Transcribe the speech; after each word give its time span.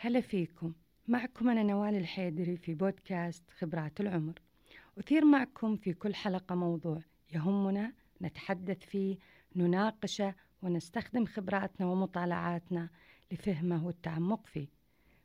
هلا 0.00 0.20
فيكم. 0.20 0.72
معكم 1.08 1.48
أنا 1.48 1.62
نوال 1.62 1.94
الحيدري 1.94 2.56
في 2.56 2.74
بودكاست 2.74 3.50
خبرات 3.50 4.00
العمر. 4.00 4.42
أثير 4.98 5.24
معكم 5.24 5.76
في 5.76 5.92
كل 5.92 6.14
حلقة 6.14 6.54
موضوع 6.54 7.02
يهمنا 7.34 7.92
نتحدث 8.22 8.78
فيه 8.78 9.16
نناقشه 9.56 10.34
ونستخدم 10.62 11.26
خبراتنا 11.26 11.86
ومطالعاتنا 11.86 12.88
لفهمه 13.32 13.86
والتعمق 13.86 14.46
فيه. 14.46 14.68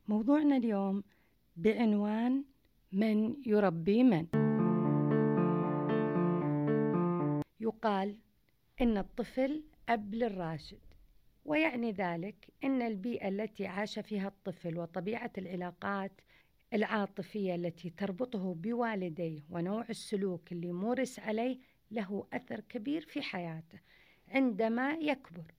موضوعنا 0.08 0.58
اليوم 0.58 1.04
بعنوان 1.58 2.44
من 2.92 3.36
يربي 3.46 4.04
من؟ 4.04 4.28
يقال 7.60 8.18
إن 8.82 8.98
الطفل 8.98 9.64
أب 9.90 10.16
للراشد. 10.16 10.93
ويعني 11.46 11.92
ذلك 11.92 12.48
إن 12.64 12.82
البيئة 12.82 13.28
التي 13.28 13.68
عاش 13.68 14.00
فيها 14.00 14.28
الطفل 14.28 14.78
وطبيعة 14.78 15.32
العلاقات 15.38 16.12
العاطفية 16.74 17.56
التي 17.56 17.90
تربطه 17.90 18.54
بوالديه 18.54 19.42
ونوع 19.50 19.86
السلوك 19.90 20.52
اللي 20.52 20.72
مورس 20.72 21.20
عليه 21.20 21.58
له 21.92 22.28
أثر 22.34 22.60
كبير 22.60 23.02
في 23.02 23.22
حياته 23.22 23.80
عندما 24.28 24.92
يكبر. 24.92 25.54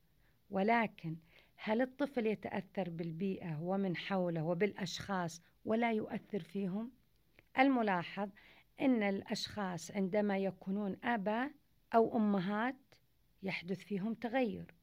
ولكن 0.51 1.17
هل 1.57 1.83
الطفل 1.83 2.27
يتأثر 2.27 2.91
بالبيئة 2.91 3.61
ومن 3.63 3.97
حوله 3.97 4.43
وبالأشخاص 4.43 5.43
ولا 5.65 5.93
يؤثر 5.93 6.41
فيهم؟ 6.43 6.91
الملاحظ 7.59 8.29
إن 8.81 9.03
الأشخاص 9.03 9.91
عندما 9.91 10.39
يكونون 10.39 10.97
آباء 11.05 11.51
أو 11.95 12.17
أمهات 12.17 12.77
يحدث 13.43 13.79
فيهم 13.79 14.15
تغير. 14.15 14.75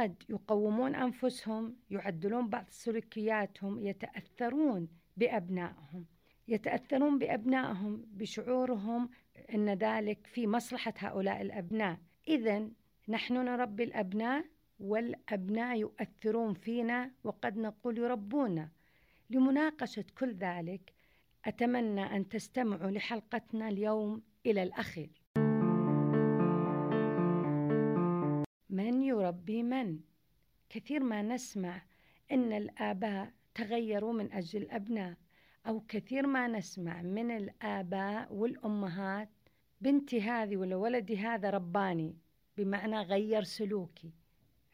قد 0.00 0.22
يقومون 0.28 0.94
أنفسهم 0.94 1.76
يعدلون 1.90 2.48
بعض 2.48 2.64
سلوكياتهم 2.68 3.86
يتأثرون 3.86 4.88
بأبنائهم. 5.16 6.06
يتأثرون 6.48 7.18
بأبنائهم 7.18 8.04
بشعورهم 8.12 9.10
إن 9.54 9.68
ذلك 9.68 10.26
في 10.26 10.46
مصلحة 10.46 10.94
هؤلاء 10.98 11.42
الأبناء. 11.42 11.98
اذا 12.28 12.68
نحن 13.08 13.34
نربي 13.34 13.84
الأبناء 13.84 14.44
والأبناء 14.78 15.78
يؤثرون 15.78 16.54
فينا 16.54 17.10
وقد 17.24 17.58
نقول 17.58 17.98
يربونا. 17.98 18.68
لمناقشة 19.30 20.04
كل 20.18 20.34
ذلك 20.34 20.92
أتمنى 21.44 22.16
أن 22.16 22.28
تستمعوا 22.28 22.90
لحلقتنا 22.90 23.68
اليوم 23.68 24.22
إلى 24.46 24.62
الأخير. 24.62 25.19
يربي 29.30 29.62
من؟ 29.62 30.00
كثير 30.70 31.02
ما 31.02 31.22
نسمع 31.22 31.82
إن 32.32 32.52
الآباء 32.52 33.32
تغيروا 33.54 34.12
من 34.12 34.32
أجل 34.32 34.62
الأبناء 34.62 35.16
أو 35.66 35.80
كثير 35.88 36.26
ما 36.26 36.48
نسمع 36.48 37.02
من 37.02 37.30
الآباء 37.30 38.34
والأمهات 38.34 39.28
بنتي 39.80 40.20
هذه 40.20 40.56
ولا 40.56 40.76
ولدي 40.76 41.18
هذا 41.18 41.50
رباني 41.50 42.16
بمعنى 42.56 43.00
غير 43.02 43.42
سلوكي. 43.42 44.12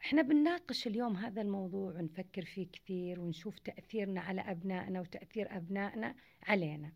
إحنا 0.01 0.21
بنناقش 0.21 0.87
اليوم 0.87 1.17
هذا 1.17 1.41
الموضوع 1.41 1.93
ونفكر 1.93 2.45
فيه 2.45 2.67
كثير 2.73 3.19
ونشوف 3.19 3.59
تأثيرنا 3.59 4.21
على 4.21 4.41
أبنائنا 4.41 5.01
وتأثير 5.01 5.57
أبنائنا 5.57 6.15
علينا. 6.43 6.91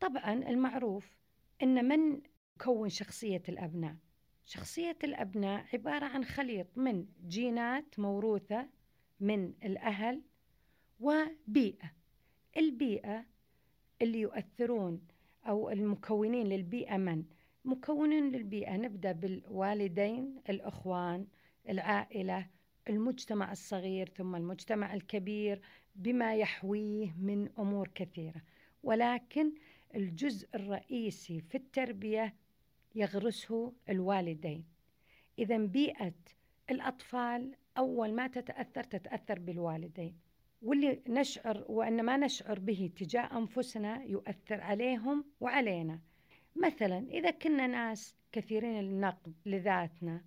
طبعا 0.00 0.32
المعروف 0.32 1.16
إن 1.62 1.88
من 1.88 2.20
كون 2.60 2.88
شخصية 2.88 3.42
الأبناء؟ 3.48 3.96
شخصية 4.48 4.96
الأبناء 5.04 5.66
عبارة 5.72 6.04
عن 6.04 6.24
خليط 6.24 6.66
من 6.76 7.06
جينات 7.28 7.98
موروثة 7.98 8.68
من 9.20 9.52
الأهل 9.64 10.22
وبيئة 11.00 11.92
البيئة 12.56 13.24
اللي 14.02 14.20
يؤثرون 14.20 15.00
أو 15.46 15.70
المكونين 15.70 16.46
للبيئة 16.46 16.96
من؟ 16.96 17.24
مكونين 17.64 18.32
للبيئة 18.32 18.76
نبدأ 18.76 19.12
بالوالدين 19.12 20.40
الأخوان 20.50 21.26
العائلة 21.68 22.46
المجتمع 22.88 23.52
الصغير 23.52 24.08
ثم 24.08 24.36
المجتمع 24.36 24.94
الكبير 24.94 25.60
بما 25.96 26.36
يحويه 26.36 27.14
من 27.18 27.48
أمور 27.58 27.88
كثيرة 27.94 28.42
ولكن 28.82 29.52
الجزء 29.94 30.48
الرئيسي 30.54 31.40
في 31.40 31.54
التربية 31.54 32.34
يغرسه 32.98 33.72
الوالدين. 33.88 34.64
إذا 35.38 35.58
بيئة 35.58 36.14
الأطفال 36.70 37.54
أول 37.78 38.12
ما 38.12 38.26
تتأثر 38.26 38.84
تتأثر 38.84 39.38
بالوالدين. 39.38 40.18
واللي 40.62 41.02
نشعر 41.08 41.64
وأن 41.68 42.02
ما 42.02 42.16
نشعر 42.16 42.58
به 42.58 42.90
تجاه 42.96 43.38
أنفسنا 43.38 44.04
يؤثر 44.04 44.60
عليهم 44.60 45.24
وعلينا. 45.40 46.00
مثلا 46.56 46.98
إذا 47.10 47.30
كنا 47.30 47.66
ناس 47.66 48.16
كثيرين 48.32 48.78
النقد 48.78 49.34
لذاتنا 49.46 50.24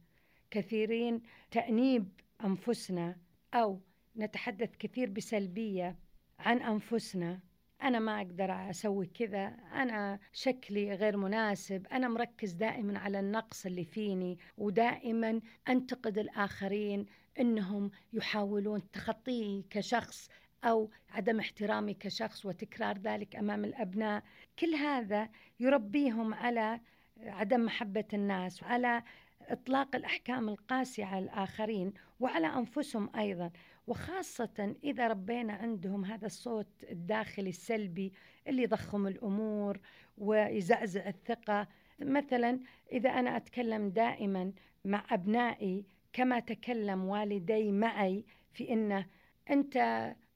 كثيرين 0.52 1.22
تأنيب 1.52 2.10
أنفسنا 2.44 3.16
أو 3.54 3.80
نتحدث 4.18 4.76
كثير 4.76 5.10
بسلبية 5.10 5.96
عن 6.40 6.58
أنفسنا 6.62 7.40
أنا 7.84 8.00
ما 8.00 8.18
أقدر 8.22 8.70
أسوي 8.70 9.06
كذا 9.06 9.48
أنا 9.74 10.20
شكلي 10.34 10.94
غير 10.94 11.18
مناسب 11.18 11.88
أنا 11.88 12.08
مركز 12.08 12.52
دائما 12.52 13.00
على 13.00 13.20
النقص 13.20 13.66
اللي 13.66 13.86
فيني 13.86 14.38
ودائما 14.58 15.42
أنتقد 15.70 16.18
الآخرين 16.18 17.06
أنهم 17.40 17.92
يحاولون 18.14 18.92
تخطيي 18.92 19.66
كشخص 19.70 20.30
أو 20.64 20.90
عدم 21.10 21.40
احترامي 21.40 21.94
كشخص 21.94 22.46
وتكرار 22.46 22.98
ذلك 22.98 23.36
أمام 23.36 23.66
الأبناء. 23.66 24.24
كل 24.60 24.76
هذا 24.76 25.30
يربيهم 25.60 26.34
على 26.34 26.80
عدم 27.24 27.66
محبة 27.66 28.06
الناس 28.14 28.64
وعلى 28.64 29.04
إطلاق 29.42 29.96
الأحكام 29.96 30.50
القاسية 30.50 31.06
على 31.06 31.26
الآخرين 31.26 31.94
وعلى 32.20 32.48
أنفسهم 32.48 33.10
أيضا. 33.16 33.52
وخاصة 33.92 34.76
إذا 34.84 35.08
ربينا 35.08 35.54
عندهم 35.54 36.06
هذا 36.06 36.26
الصوت 36.26 36.68
الداخلي 36.92 37.50
السلبي 37.50 38.14
اللي 38.48 38.64
يضخم 38.64 39.08
الأمور 39.08 39.80
ويزعزع 40.18 41.08
الثقة. 41.08 41.68
مثلا 42.00 42.60
إذا 42.92 43.10
أنا 43.10 43.38
أتكلم 43.38 43.90
دائما 43.90 44.52
مع 44.86 45.06
أبنائي 45.10 45.86
كما 46.14 46.40
تكلم 46.40 47.06
والدي 47.06 47.72
معي 47.72 48.26
في 48.54 48.74
أنه 48.74 49.06
أنت 49.50 49.78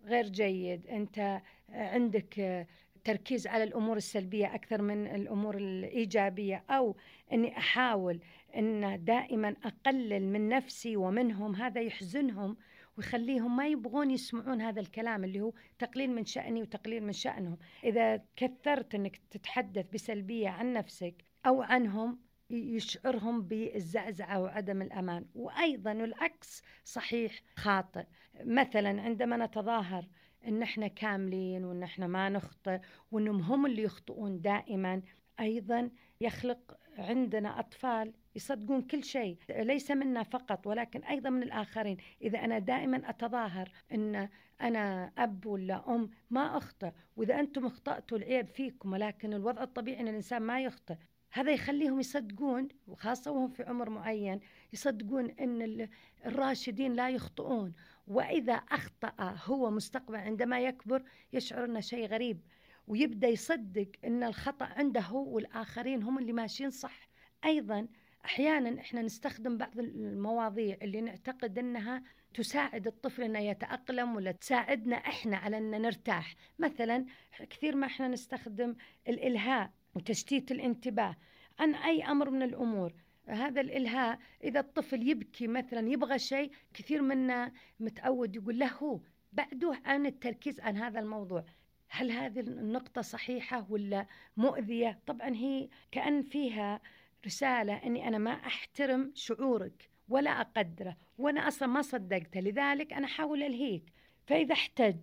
غير 0.05 0.29
جيد 0.29 0.87
أنت 0.87 1.41
عندك 1.69 2.67
تركيز 3.03 3.47
على 3.47 3.63
الأمور 3.63 3.97
السلبية 3.97 4.55
أكثر 4.55 4.81
من 4.81 5.07
الأمور 5.07 5.57
الإيجابية 5.57 6.63
أو 6.69 6.95
إني 7.33 7.57
أحاول 7.57 8.19
إن 8.55 9.03
دائما 9.03 9.55
أقلل 9.63 10.27
من 10.27 10.49
نفسي 10.49 10.95
ومنهم 10.95 11.55
هذا 11.55 11.81
يحزنهم 11.81 12.57
ويخليهم 12.97 13.57
ما 13.57 13.67
يبغون 13.67 14.11
يسمعون 14.11 14.61
هذا 14.61 14.81
الكلام 14.81 15.23
اللي 15.23 15.41
هو 15.41 15.53
تقليل 15.79 16.11
من 16.11 16.25
شأني 16.25 16.61
وتقليل 16.61 17.03
من 17.03 17.11
شأنهم. 17.11 17.57
إذا 17.83 18.21
كثرت 18.35 18.95
أنك 18.95 19.17
تتحدث 19.31 19.85
بسلبية 19.93 20.49
عن 20.49 20.73
نفسك 20.73 21.23
أو 21.45 21.61
عنهم 21.61 22.19
يشعرهم 22.49 23.41
بالزعزعة 23.41 24.41
وعدم 24.41 24.81
الأمان. 24.81 25.25
وأيضا 25.35 25.91
العكس 25.91 26.63
صحيح 26.83 27.41
خاطئ. 27.55 28.05
مثلا 28.43 29.01
عندما 29.01 29.45
نتظاهر 29.45 30.07
إن 30.47 30.61
إحنا 30.61 30.87
كاملين 30.87 31.65
وإن 31.65 31.83
إحنا 31.83 32.07
ما 32.07 32.29
نخطئ 32.29 32.79
وإنهم 33.11 33.41
هم 33.41 33.65
اللي 33.65 33.83
يخطئون 33.83 34.41
دائما 34.41 35.01
أيضا 35.39 35.89
يخلق 36.21 36.77
عندنا 36.97 37.59
أطفال 37.59 38.13
يصدقون 38.35 38.81
كل 38.81 39.03
شيء 39.03 39.37
ليس 39.49 39.91
منا 39.91 40.23
فقط 40.23 40.67
ولكن 40.67 41.03
أيضا 41.03 41.29
من 41.29 41.43
الآخرين. 41.43 41.97
إذا 42.21 42.39
أنا 42.39 42.59
دائما 42.59 43.09
أتظاهر 43.09 43.71
إن 43.93 44.29
أنا 44.61 45.11
أب 45.17 45.45
ولا 45.45 45.95
أم 45.95 46.09
ما 46.29 46.57
أخطئ 46.57 46.91
وإذا 47.15 47.39
أنتم 47.39 47.65
أخطأتوا 47.65 48.17
العيب 48.17 48.47
فيكم 48.47 48.93
ولكن 48.93 49.33
الوضع 49.33 49.63
الطبيعي 49.63 49.99
إن 49.99 50.07
الإنسان 50.07 50.41
ما 50.41 50.61
يخطئ 50.61 50.95
هذا 51.35 51.51
يخليهم 51.51 51.99
يصدقون 51.99 52.67
وخاصة 52.87 53.31
وهم 53.31 53.47
في 53.47 53.63
عمر 53.63 53.89
معين 53.89 54.39
يصدقون 54.73 55.29
أن 55.29 55.87
الراشدين 56.25 56.93
لا 56.93 57.09
يخطئون. 57.09 57.73
وإذا 58.07 58.53
أخطأ 58.53 59.35
هو 59.45 59.71
مستقبلا 59.71 60.19
عندما 60.19 60.59
يكبر 60.59 61.03
يشعر 61.33 61.65
أنه 61.65 61.79
شيء 61.79 62.07
غريب. 62.07 62.41
ويبدأ 62.87 63.27
يصدق 63.27 63.87
أن 64.05 64.23
الخطأ 64.23 64.65
عنده 64.65 65.01
هو 65.01 65.35
والآخرين 65.35 66.03
هم 66.03 66.17
اللي 66.17 66.33
ماشيين 66.33 66.69
صح. 66.69 67.09
أيضا 67.45 67.87
أحيانا 68.25 68.81
إحنا 68.81 69.01
نستخدم 69.01 69.57
بعض 69.57 69.79
المواضيع 69.79 70.77
اللي 70.81 71.01
نعتقد 71.01 71.59
إنها 71.59 72.03
تساعد 72.33 72.87
الطفل 72.87 73.23
إنه 73.23 73.39
يتأقلم 73.39 74.15
ولا 74.15 74.31
تساعدنا 74.31 74.95
إحنا 74.95 75.37
على 75.37 75.57
ان 75.57 75.81
نرتاح. 75.81 76.35
مثلا 76.59 77.05
كثير 77.49 77.75
ما 77.75 77.87
إحنا 77.87 78.07
نستخدم 78.07 78.75
الإلهاء 79.07 79.71
وتشتيت 79.95 80.51
الانتباه. 80.51 81.15
عن 81.59 81.75
أي 81.75 82.03
أمر 82.03 82.29
من 82.29 82.43
الأمور 82.43 82.93
هذا 83.27 83.61
الإلهاء 83.61 84.19
إذا 84.43 84.59
الطفل 84.59 85.09
يبكي 85.09 85.47
مثلا 85.47 85.89
يبغى 85.89 86.19
شيء 86.19 86.51
كثير 86.73 87.01
منا 87.01 87.51
متعود 87.79 88.35
يقول 88.35 88.59
له 88.59 88.73
هو 88.73 88.99
بعدوه 89.33 89.77
عن 89.85 90.05
التركيز 90.05 90.59
عن 90.59 90.77
هذا 90.77 90.99
الموضوع. 90.99 91.45
هل 91.89 92.11
هذه 92.11 92.39
النقطة 92.39 93.01
صحيحة 93.01 93.67
ولا 93.69 94.05
مؤذية؟ 94.37 94.99
طبعا 95.07 95.29
هي 95.29 95.69
كأن 95.91 96.21
فيها 96.21 96.81
رسالة 97.25 97.73
أني 97.73 98.07
أنا 98.07 98.17
ما 98.17 98.31
أحترم 98.31 99.11
شعورك 99.15 99.89
ولا 100.09 100.41
أقدره 100.41 100.97
وأنا 101.17 101.47
أصلا 101.47 101.67
ما 101.67 101.81
صدقته 101.81 102.39
لذلك 102.39 102.93
أنا 102.93 103.05
أحاول 103.05 103.43
ألهيك 103.43 103.83
فإذا 104.27 104.53
احتج 104.53 104.99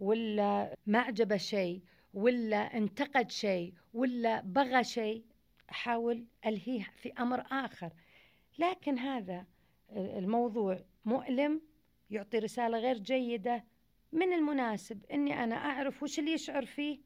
ولا 0.00 0.76
ما 0.86 0.98
عجبه 0.98 1.36
شيء 1.36 1.80
ولا 2.14 2.76
انتقد 2.76 3.30
شيء 3.30 3.74
ولا 3.94 4.40
بغى 4.40 4.84
شيء 4.84 5.24
أحاول 5.70 6.24
ألهيه 6.46 6.92
في 6.96 7.12
أمر 7.12 7.44
آخر 7.50 7.90
لكن 8.58 8.98
هذا 8.98 9.46
الموضوع 9.90 10.80
مؤلم 11.04 11.60
يعطي 12.10 12.38
رسالة 12.38 12.78
غير 12.78 12.98
جيدة 12.98 13.64
من 14.16 14.32
المناسب 14.32 15.04
أني 15.12 15.44
أنا 15.44 15.54
أعرف 15.54 16.02
وش 16.02 16.18
اللي 16.18 16.32
يشعر 16.32 16.64
فيه 16.66 16.98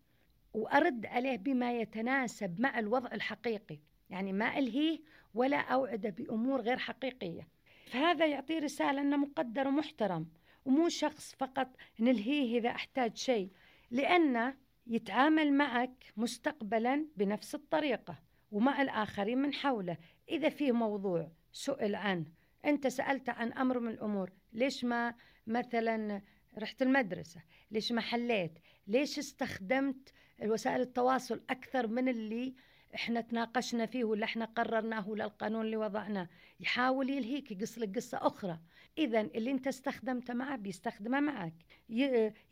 وأرد 0.55 1.07
عليه 1.07 1.37
بما 1.37 1.73
يتناسب 1.73 2.61
مع 2.61 2.79
الوضع 2.79 3.13
الحقيقي. 3.13 3.79
يعني 4.11 4.33
ما 4.33 4.59
ألهيه 4.59 4.99
ولا 5.35 5.61
أوعده 5.61 6.11
بأمور 6.11 6.61
غير 6.61 6.79
حقيقية. 6.79 7.49
فهذا 7.87 8.27
يعطي 8.27 8.59
رسالة 8.59 9.01
أنه 9.01 9.17
مقدر 9.17 9.69
ومحترم 9.69 10.29
ومو 10.65 10.89
شخص 10.89 11.35
فقط 11.35 11.69
نلهيه 12.01 12.59
إذا 12.59 12.71
أحتاج 12.71 13.17
شيء 13.17 13.51
لأنه 13.91 14.55
يتعامل 14.87 15.53
معك 15.53 16.13
مستقبلا 16.17 17.07
بنفس 17.17 17.55
الطريقة 17.55 18.19
ومع 18.51 18.83
الآخرين 18.83 19.39
من 19.39 19.55
حوله. 19.55 19.97
إذا 20.29 20.49
في 20.49 20.73
موضوع 20.73 21.31
سئل 21.53 21.95
عنه 21.95 22.27
أنت 22.65 22.87
سألت 22.87 23.29
عن 23.29 23.53
أمر 23.53 23.79
من 23.79 23.91
الأمور 23.91 24.31
ليش 24.53 24.85
ما 24.85 25.15
مثلا 25.47 26.23
رحت 26.59 26.83
المدرسة 26.83 27.41
ليش 27.71 27.93
ما 27.93 28.01
حليت؟ 28.01 28.59
ليش 28.87 29.19
استخدمت 29.19 30.13
وسائل 30.43 30.81
التواصل 30.81 31.41
أكثر 31.51 31.87
من 31.87 32.09
اللي 32.09 32.55
إحنا 32.95 33.21
تناقشنا 33.21 33.87
فيه 33.87 34.05
ولا 34.05 34.25
إحنا 34.25 34.45
قررناه 34.45 35.09
ولا 35.09 35.25
القانون 35.25 35.65
اللي 35.65 35.77
وضعناه؟ 35.77 36.29
يحاول 36.61 37.11
يلهيك 37.11 37.51
يقص 37.51 37.79
لك 37.79 37.97
قصة 37.97 38.19
أخرى. 38.23 38.59
إذا 38.99 39.21
اللي 39.21 39.51
أنت 39.51 39.67
استخدمته 39.67 40.35
معه 40.35 40.57
بيستخدمه 40.57 41.21
معك. 41.21 41.55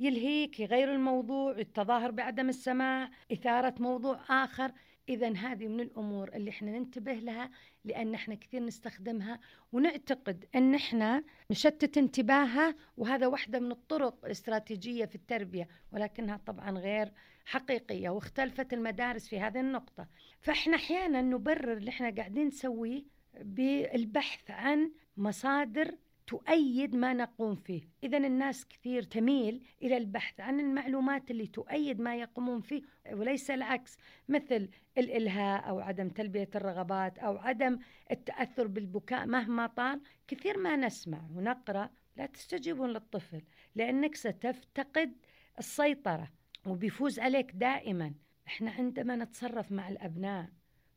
يلهيك 0.00 0.60
يغير 0.60 0.94
الموضوع 0.94 1.52
التظاهر 1.58 2.10
بعدم 2.10 2.48
السماع 2.48 3.10
إثارة 3.32 3.74
موضوع 3.78 4.20
آخر. 4.44 4.72
إذا 5.08 5.32
هذه 5.32 5.68
من 5.68 5.80
الأمور 5.80 6.28
اللي 6.34 6.50
إحنا 6.50 6.70
ننتبه 6.70 7.12
لها 7.12 7.50
لأن 7.84 8.14
إحنا 8.14 8.34
كثير 8.34 8.62
نستخدمها. 8.64 9.40
ونعتقد 9.72 10.44
أن 10.54 10.74
إحنا 10.74 11.24
نشتت 11.50 11.98
انتباهها 11.98 12.74
وهذا 12.96 13.26
واحدة 13.26 13.58
من 13.60 13.70
الطرق 13.72 14.24
الاستراتيجية 14.24 15.04
في 15.04 15.14
التربية 15.14 15.68
ولكنها 15.92 16.36
طبعا 16.36 16.70
غير 16.70 17.12
حقيقية 17.46 18.08
واختلفت 18.10 18.72
المدارس 18.72 19.28
في 19.28 19.40
هذه 19.40 19.60
النقطة. 19.60 20.08
فإحنا 20.40 20.76
أحيانا 20.76 21.22
نبرر 21.22 21.72
اللي 21.72 21.90
إحنا 21.90 22.10
قاعدين 22.10 22.46
نسويه 22.46 23.04
بالبحث 23.40 24.50
عن 24.50 24.92
مصادر 25.16 25.94
تؤيد 26.28 26.96
ما 26.96 27.12
نقوم 27.12 27.54
فيه. 27.54 27.82
إذا 28.04 28.18
الناس 28.18 28.66
كثير 28.66 29.02
تميل 29.02 29.62
إلى 29.82 29.96
البحث 29.96 30.40
عن 30.40 30.60
المعلومات 30.60 31.30
اللي 31.30 31.46
تؤيد 31.46 32.00
ما 32.00 32.16
يقومون 32.16 32.60
فيه 32.60 32.82
وليس 33.12 33.50
العكس. 33.50 33.96
مثل 34.28 34.68
الإلهاء 34.98 35.68
أو 35.68 35.80
عدم 35.80 36.08
تلبية 36.08 36.50
الرغبات 36.54 37.18
أو 37.18 37.36
عدم 37.38 37.78
التأثر 38.10 38.66
بالبكاء 38.66 39.26
مهما 39.26 39.66
طال. 39.66 40.00
كثير 40.26 40.58
ما 40.58 40.76
نسمع 40.76 41.20
ونقرأ 41.34 41.90
لا 42.16 42.26
تستجيبون 42.26 42.90
للطفل 42.90 43.42
لأنك 43.74 44.14
ستفتقد 44.14 45.12
السيطرة 45.58 46.28
وبيفوز 46.66 47.18
عليك 47.18 47.50
دائما. 47.52 48.14
إحنا 48.46 48.70
عندما 48.70 49.16
نتصرف 49.16 49.72
مع 49.72 49.88
الأبناء 49.88 50.48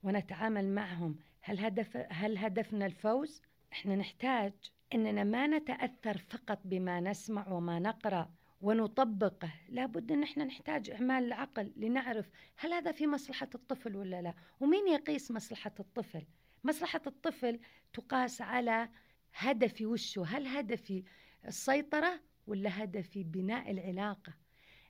ونتعامل 0.03 0.67
معهم 0.67 1.15
هل 1.41 1.59
هدف 1.59 1.97
هل 2.09 2.37
هدفنا 2.37 2.85
الفوز؟ 2.85 3.41
إحنا 3.73 3.95
نحتاج 3.95 4.53
إننا 4.93 5.23
ما 5.23 5.47
نتأثر 5.47 6.17
فقط 6.17 6.59
بما 6.65 6.99
نسمع 6.99 7.47
وما 7.47 7.79
نقرأ 7.79 8.31
ونطبقه 8.61 9.51
لابد 9.69 10.11
إن 10.11 10.23
إحنا 10.23 10.43
نحتاج 10.43 10.89
إعمال 10.89 11.23
العقل 11.23 11.73
لنعرف 11.77 12.29
هل 12.57 12.73
هذا 12.73 12.91
في 12.91 13.07
مصلحة 13.07 13.49
الطفل 13.55 13.95
ولا 13.95 14.21
لا. 14.21 14.33
ومين 14.59 14.87
يقيس 14.87 15.31
مصلحة 15.31 15.71
الطفل؟ 15.79 16.25
مصلحة 16.63 17.01
الطفل 17.07 17.59
تقاس 17.93 18.41
على 18.41 18.89
هدفي 19.35 19.85
وشه 19.85 20.23
هل 20.25 20.47
هدفي 20.47 21.03
السيطرة 21.47 22.19
ولا 22.47 22.83
هدفي 22.83 23.23
بناء 23.23 23.71
العلاقة؟ 23.71 24.33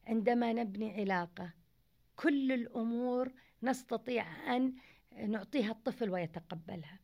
عندما 0.08 0.54
نبني 0.54 1.02
علاقة 1.02 1.54
كل 2.16 2.52
الأمور 2.52 3.32
نستطيع 3.64 4.56
أن 4.56 4.74
نعطيها 5.28 5.72
الطفل 5.72 6.10
ويتقبلها. 6.10 7.00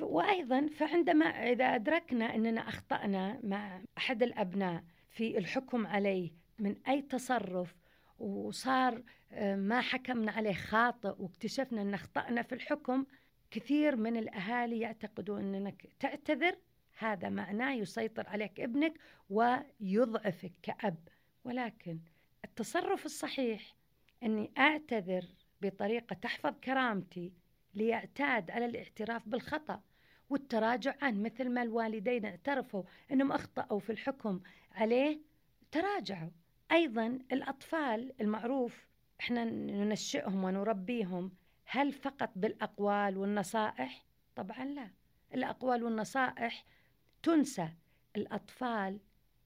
وأيضا 0.00 0.66
فعندما 0.66 1.26
إذا 1.26 1.64
أدركنا 1.64 2.34
أننا 2.34 2.68
أخطأنا 2.68 3.40
مع 3.42 3.82
أحد 3.98 4.22
الأبناء 4.22 4.84
في 5.10 5.38
الحكم 5.38 5.86
عليه 5.86 6.30
من 6.58 6.76
أي 6.88 7.02
تصرف 7.02 7.74
وصار 8.18 9.02
آه، 9.32 9.56
ما 9.56 9.80
حكمنا 9.80 10.32
عليه 10.32 10.52
خاطئ 10.52 11.14
واكتشفنا 11.18 11.82
أن 11.82 11.94
أخطأنا 11.94 12.42
في 12.42 12.54
الحكم 12.54 13.04
كثير 13.50 13.96
من 13.96 14.16
الأهالي 14.16 14.80
يعتقدون 14.80 15.54
أنك 15.54 15.86
تعتذر. 16.00 16.56
هذا 16.98 17.28
معناه 17.28 17.72
يسيطر 17.72 18.28
عليك 18.28 18.60
ابنك 18.60 18.94
ويضعفك 19.30 20.52
كأب. 20.62 21.08
ولكن 21.44 22.00
التصرف 22.44 23.06
الصحيح 23.06 23.74
أني 24.22 24.50
أعتذر 24.58 25.24
بطريقة 25.60 26.14
تحفظ 26.14 26.52
كرامتي 26.64 27.32
ليعتاد 27.74 28.50
على 28.50 28.66
الاعتراف 28.66 29.28
بالخطأ 29.28 29.80
والتراجع 30.30 30.94
عنه 31.02 31.20
مثل 31.20 31.48
ما 31.48 31.62
الوالدين 31.62 32.24
اعترفوا 32.24 32.82
أنهم 33.12 33.32
أخطأوا 33.32 33.80
في 33.80 33.90
الحكم 33.92 34.40
عليه 34.72 35.20
تراجعوا. 35.72 36.30
أيضا 36.72 37.06
الأطفال 37.32 38.12
المعروف 38.20 38.86
إحنا 39.20 39.44
ننشئهم 39.44 40.44
ونربيهم 40.44 41.32
هل 41.64 41.92
فقط 41.92 42.30
بالأقوال 42.36 43.18
والنصائح؟ 43.18 44.04
طبعا 44.36 44.64
لا. 44.64 44.90
الأقوال 45.34 45.82
والنصائح 45.82 46.64
تنسى. 47.22 47.68
الأطفال 48.16 48.98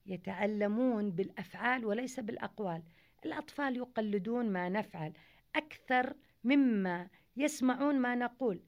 يتعلمون 0.05 1.11
بالأفعال 1.11 1.85
وليس 1.85 2.19
بالأقوال. 2.19 2.83
الأطفال 3.25 3.77
يقلدون 3.77 4.49
ما 4.49 4.69
نفعل 4.69 5.13
أكثر 5.55 6.15
مما 6.43 7.09
يسمعون 7.37 7.99
ما 7.99 8.15
نقول. 8.15 8.61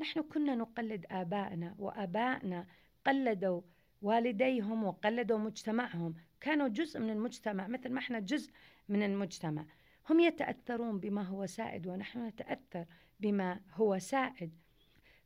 نحن 0.00 0.22
كنا 0.22 0.54
نقلد 0.54 1.06
آبائنا 1.10 1.74
وآبائنا 1.78 2.66
قلدوا 3.06 3.60
والديهم 4.02 4.84
وقلدوا 4.84 5.38
مجتمعهم. 5.38 6.14
كانوا 6.40 6.68
جزء 6.68 7.00
من 7.00 7.10
المجتمع 7.10 7.66
مثل 7.66 7.92
ما 7.92 7.98
إحنا 7.98 8.20
جزء 8.20 8.52
من 8.88 9.02
المجتمع. 9.02 9.66
هم 10.10 10.20
يتأثرون 10.20 11.00
بما 11.00 11.22
هو 11.22 11.46
سائد 11.46 11.86
ونحن 11.86 12.26
نتأثر 12.26 12.86
بما 13.20 13.60
هو 13.72 13.98
سائد. 13.98 14.52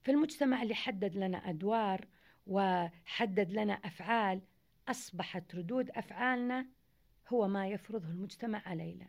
في 0.02 0.10
المجتمع 0.10 0.62
اللي 0.62 0.74
حدد 0.74 1.16
لنا 1.16 1.50
أدوار 1.50 2.08
وحدد 2.46 3.52
لنا 3.52 3.72
أفعال 3.72 4.40
أصبحت 4.88 5.54
ردود 5.54 5.90
أفعالنا 5.90 6.66
هو 7.28 7.48
ما 7.48 7.68
يفرضه 7.68 8.08
المجتمع 8.08 8.62
علينا. 8.66 9.08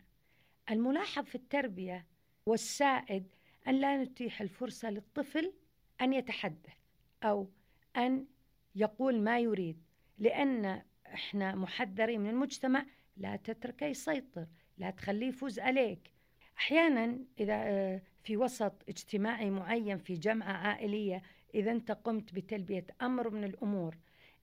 الملاحظ 0.70 1.24
في 1.24 1.34
التربية 1.34 2.06
والسائد 2.46 3.26
أن 3.68 3.80
لا 3.80 4.02
نتيح 4.02 4.40
الفرصة 4.40 4.90
للطفل 4.90 5.52
أن 6.00 6.12
يتحدث 6.12 6.76
أو 7.22 7.50
أن 7.96 8.26
يقول 8.74 9.20
ما 9.20 9.40
يريد 9.40 9.82
لأن 10.18 10.82
إحنا 11.14 11.54
محذرين 11.54 12.20
من 12.20 12.30
المجتمع. 12.30 12.86
لا 13.16 13.36
تتركه 13.36 13.86
يسيطر 13.86 14.46
لا 14.78 14.90
تخليه 14.90 15.26
يفوز 15.26 15.58
عليك. 15.58 16.12
أحيانا 16.58 17.18
إذا 17.40 17.54
آه، 17.54 18.02
في 18.22 18.36
وسط 18.36 18.72
اجتماعي 18.88 19.50
معين 19.50 19.98
في 19.98 20.14
جمعة 20.14 20.52
عائلية 20.52 21.22
إذا 21.54 21.70
أنت 21.70 21.92
قمت 21.92 22.34
بتلبية 22.34 22.86
أمر 23.02 23.30
من 23.30 23.44
الأمور 23.44 23.96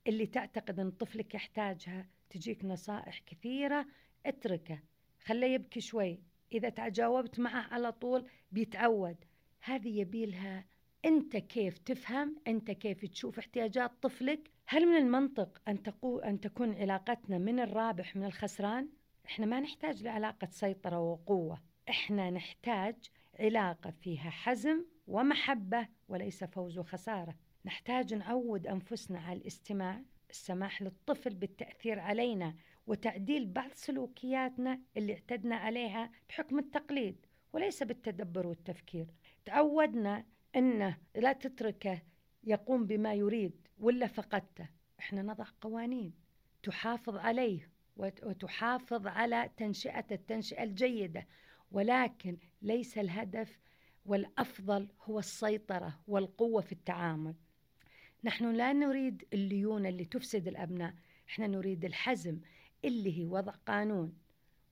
اللي 0.06 0.26
تعتقد 0.26 0.80
أن 0.80 0.90
طفلك 0.90 1.34
يحتاجها 1.34 2.06
تجيك 2.30 2.64
نصائح 2.64 3.18
كثيرة 3.26 3.86
اتركه. 4.26 4.82
خليه 5.24 5.54
يبكي 5.54 5.80
شوي. 5.80 6.18
إذا 6.52 6.68
تجاوبت 6.68 7.40
معه 7.40 7.62
على 7.74 7.92
طول 7.92 8.26
بيتعود. 8.52 9.16
هذه 9.60 10.00
يبيلها 10.00 10.64
أنت 11.04 11.36
كيف 11.36 11.78
تفهم 11.78 12.36
أنت 12.46 12.70
كيف 12.70 13.04
تشوف 13.04 13.38
احتياجات 13.38 13.92
طفلك؟ 14.02 14.50
هل 14.66 14.86
من 14.86 14.96
المنطق 14.96 15.62
أن, 15.68 15.82
تقو 15.82 16.18
أن 16.18 16.40
تكون 16.40 16.74
علاقتنا 16.74 17.38
من 17.38 17.60
الرابح 17.60 18.16
من 18.16 18.24
الخسران؟ 18.24 18.88
إحنا 19.26 19.46
ما 19.46 19.60
نحتاج 19.60 20.02
لعلاقة 20.02 20.48
سيطرة 20.50 20.98
وقوة. 20.98 21.62
إحنا 21.88 22.30
نحتاج 22.30 22.96
علاقة 23.38 23.90
فيها 23.90 24.30
حزم 24.30 24.84
ومحبة 25.06 25.88
وليس 26.08 26.44
فوز 26.44 26.78
وخسارة. 26.78 27.34
نحتاج 27.64 28.14
نعود 28.14 28.66
أنفسنا 28.66 29.20
على 29.20 29.38
الاستماع 29.38 30.02
السماح 30.30 30.82
للطفل 30.82 31.34
بالتأثير 31.34 31.98
علينا. 31.98 32.54
وتعديل 32.90 33.46
بعض 33.46 33.70
سلوكياتنا 33.74 34.80
اللي 34.96 35.12
اعتدنا 35.12 35.56
عليها 35.56 36.10
بحكم 36.28 36.58
التقليد 36.58 37.26
وليس 37.52 37.82
بالتدبر 37.82 38.46
والتفكير. 38.46 39.06
تعودنا 39.44 40.24
أنه 40.56 40.96
لا 41.16 41.32
تتركه 41.32 42.02
يقوم 42.44 42.86
بما 42.86 43.14
يريد 43.14 43.68
ولا 43.78 44.06
فقدته. 44.06 44.68
إحنا 45.00 45.22
نضع 45.22 45.44
قوانين 45.60 46.12
تحافظ 46.62 47.16
عليه 47.16 47.70
وتحافظ 47.96 49.06
على 49.06 49.50
تنشئة 49.56 50.06
التنشئة 50.10 50.62
الجيدة 50.62 51.26
ولكن 51.70 52.38
ليس 52.62 52.98
الهدف 52.98 53.58
والأفضل 54.06 54.88
هو 55.02 55.18
السيطرة 55.18 56.00
والقوة 56.06 56.60
في 56.60 56.72
التعامل. 56.72 57.34
نحن 58.24 58.52
لا 58.52 58.72
نريد 58.72 59.24
الليونة 59.32 59.88
اللي 59.88 60.04
تفسد 60.04 60.48
الأبناء 60.48 60.94
إحنا 61.28 61.46
نريد 61.46 61.84
الحزم 61.84 62.40
اللي 62.84 63.18
هي 63.18 63.26
وضع 63.26 63.52
قانون 63.52 64.12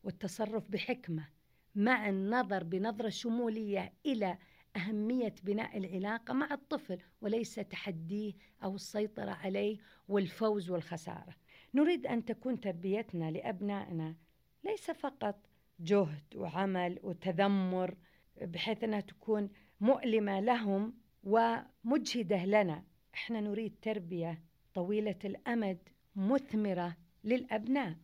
والتصرف 0.04 0.70
بحكمة 0.70 1.28
مع 1.74 2.08
النظر 2.08 2.64
بنظرة 2.64 3.08
شمولية 3.08 3.92
إلى 4.06 4.38
أهمية 4.76 5.34
بناء 5.42 5.78
العلاقة 5.78 6.34
مع 6.34 6.54
الطفل 6.54 6.98
وليس 7.20 7.54
تحديه 7.54 8.32
أو 8.64 8.74
السيطرة 8.74 9.30
عليه 9.30 9.78
والفوز 10.08 10.70
والخسارة. 10.70 11.36
نريد 11.74 12.06
أن 12.06 12.24
تكون 12.24 12.60
تربيتنا 12.60 13.30
لأبنائنا 13.30 14.16
ليس 14.64 14.90
فقط 14.90 15.46
جهد 15.80 16.36
وعمل 16.36 16.98
وتذمر 17.02 17.96
بحيث 18.42 18.84
أنها 18.84 19.00
تكون 19.00 19.50
مؤلمة 19.80 20.40
لهم 20.40 20.94
ومجهدة 21.24 22.44
لنا. 22.44 22.84
إحنا 23.14 23.40
نريد 23.40 23.74
تربية 23.82 24.42
طويلة 24.74 25.18
الأمد 25.24 25.78
مثمرة 26.16 26.96
للأبناء. 27.24 27.96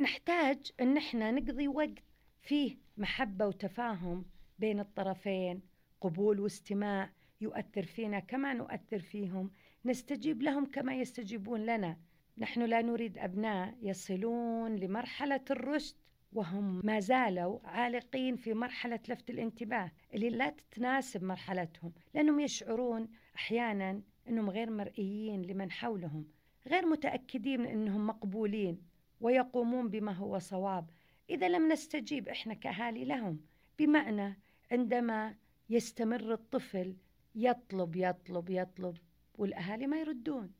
نحتاج 0.00 0.72
أن 0.80 0.96
إحنا 0.96 1.30
نقضي 1.30 1.68
وقت 1.68 2.04
فيه 2.42 2.76
محبة 2.96 3.46
وتفاهم 3.46 4.24
بين 4.58 4.80
الطرفين. 4.80 5.62
قبول 6.00 6.40
واستماع 6.40 7.10
يؤثر 7.40 7.82
فينا 7.82 8.20
كما 8.20 8.54
نؤثر 8.54 8.98
فيهم. 8.98 9.50
نستجيب 9.84 10.42
لهم 10.42 10.64
كما 10.66 10.94
يستجيبون 10.94 11.66
لنا. 11.66 11.96
نحن 12.38 12.62
لا 12.62 12.82
نريد 12.82 13.18
أبناء 13.18 13.74
يصلون 13.82 14.76
لمرحلة 14.76 15.44
الرشد 15.50 15.94
وهم 16.32 16.80
ما 16.84 17.00
زالوا 17.00 17.58
عالقين 17.64 18.36
في 18.36 18.54
مرحلة 18.54 19.00
لفت 19.08 19.30
الانتباه 19.30 19.92
اللي 20.14 20.30
لا 20.30 20.50
تتناسب 20.50 21.24
مرحلتهم 21.24 21.92
لأنهم 22.14 22.40
يشعرون 22.40 23.08
أحيانا 23.36 24.02
أنهم 24.28 24.50
غير 24.50 24.70
مرئيين 24.70 25.42
لمن 25.42 25.70
حولهم. 25.70 26.24
غير 26.66 26.86
متأكدين 26.86 27.66
أنهم 27.66 28.06
مقبولين 28.06 28.82
ويقومون 29.20 29.88
بما 29.88 30.12
هو 30.12 30.38
صواب. 30.38 30.90
إذا 31.30 31.48
لم 31.48 31.72
نستجيب 31.72 32.28
إحنا 32.28 32.54
كأهالي 32.54 33.04
لهم. 33.04 33.40
بمعنى 33.78 34.38
عندما 34.72 35.34
يستمر 35.70 36.32
الطفل 36.32 36.96
يطلب 37.34 37.96
يطلب 37.96 38.50
يطلب 38.50 38.96
والأهالي 39.34 39.86
ما 39.86 40.00
يردون. 40.00 40.52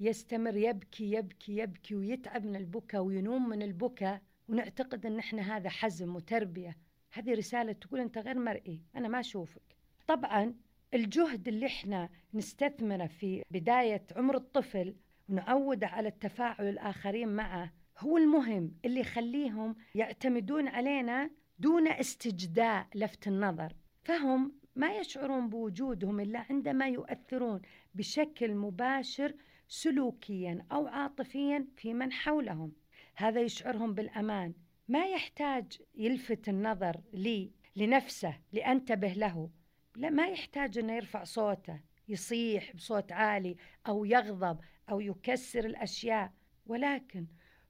يستمر 0.00 0.56
يبكي 0.56 1.12
يبكي 1.12 1.56
يبكي 1.56 1.94
ويتعب 1.94 2.44
من 2.44 2.56
البكاء 2.56 3.02
وينوم 3.02 3.48
من 3.48 3.62
البكاء 3.62 4.22
ونعتقد 4.48 5.06
إن 5.06 5.18
إحنا 5.18 5.56
هذا 5.56 5.68
حزم 5.68 6.16
وتربية. 6.16 6.76
هذه 7.12 7.34
رسالة 7.34 7.72
تقول 7.72 8.00
أنت 8.00 8.18
غير 8.18 8.38
مرئي. 8.38 8.82
أنا 8.96 9.08
ما 9.08 9.20
أشوفك. 9.20 9.76
طبعا 10.06 10.54
الجهد 10.94 11.48
اللي 11.48 11.66
إحنا 11.66 12.08
نستثمره 12.34 13.06
في 13.06 13.42
بداية 13.50 14.06
عمر 14.16 14.36
الطفل 14.36 14.94
ونعوده 15.28 15.86
على 15.86 16.08
التفاعل 16.08 16.68
الآخرين 16.68 17.28
معه. 17.28 17.72
هو 17.98 18.18
المهم 18.18 18.74
اللي 18.84 19.00
يخليهم 19.00 19.76
يعتمدون 19.94 20.68
علينا 20.68 21.30
دون 21.58 21.88
استجداء 21.88 22.86
لفت 22.94 23.28
النظر. 23.28 23.72
فهم 24.02 24.52
ما 24.76 24.96
يشعرون 24.96 25.48
بوجودهم 25.48 26.20
إلا 26.20 26.44
عندما 26.50 26.88
يؤثرون 26.88 27.62
بشكل 27.94 28.54
مباشر 28.54 29.34
سلوكيا 29.68 30.66
أو 30.72 30.86
عاطفيا 30.86 31.66
في 31.76 31.94
من 31.94 32.12
حولهم. 32.12 32.72
هذا 33.16 33.40
يشعرهم 33.40 33.94
بالأمان. 33.94 34.54
ما 34.88 35.06
يحتاج 35.06 35.80
يلفت 35.94 36.48
النظر 36.48 37.00
لي 37.12 37.52
لنفسه 37.76 38.38
لأنتبه 38.52 39.12
له. 39.12 39.50
لا 39.96 40.10
ما 40.10 40.26
يحتاج 40.26 40.78
إنه 40.78 40.92
يرفع 40.92 41.24
صوته. 41.24 41.80
يصيح 42.08 42.76
بصوت 42.76 43.12
عالي 43.12 43.56
أو 43.88 44.04
يغضب 44.04 44.58
أو 44.90 45.00
يكسر 45.00 45.64
الأشياء 45.64 46.32
ولكن 46.66 47.26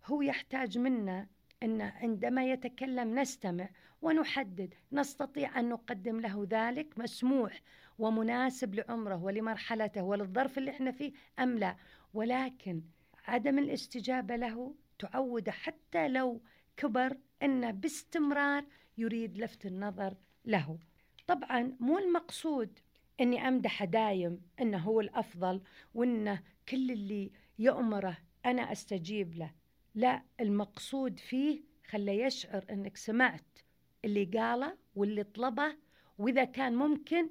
هو 0.06 0.22
يحتاج 0.22 0.78
منا 0.78 1.26
إن 1.62 1.80
عندما 1.80 2.44
يتكلم 2.44 3.18
نستمع 3.18 3.68
ونحدد 4.02 4.74
نستطيع 4.92 5.60
أن 5.60 5.68
نقدم 5.68 6.20
له 6.20 6.46
ذلك 6.50 6.98
مسموح 6.98 7.62
ومناسب 7.98 8.74
لعمره 8.74 9.22
ولمرحلته 9.22 10.02
وللظرف 10.02 10.58
اللي 10.58 10.70
إحنا 10.70 10.90
فيه 10.90 11.12
أم 11.38 11.58
لا. 11.58 11.76
ولكن 12.14 12.82
عدم 13.26 13.58
الاستجابة 13.58 14.36
له 14.36 14.74
تعود 14.98 15.50
حتى 15.50 16.08
لو 16.08 16.42
كبر 16.76 17.16
انه 17.42 17.70
باستمرار 17.70 18.64
يريد 18.98 19.38
لفت 19.38 19.66
النظر 19.66 20.14
له. 20.44 20.78
طبعا 21.26 21.76
مو 21.80 21.98
المقصود 21.98 22.78
إني 23.20 23.48
امدح 23.48 23.84
دايم 23.84 24.40
إنه 24.60 24.78
هو 24.78 25.00
الأفضل 25.00 25.62
وانه 25.94 26.42
كل 26.68 26.90
اللي 26.90 27.30
يؤمره 27.58 28.18
أنا 28.46 28.72
أستجيب 28.72 29.34
له. 29.34 29.54
لا 29.94 30.22
المقصود 30.40 31.18
فيه 31.18 31.62
خلى 31.86 32.20
يشعر 32.20 32.64
إنك 32.70 32.96
سمعت 32.96 33.58
اللي 34.04 34.24
قاله 34.24 34.76
واللي 34.94 35.24
طلبه 35.24 35.76
وإذا 36.18 36.44
كان 36.44 36.74
ممكن 36.74 37.30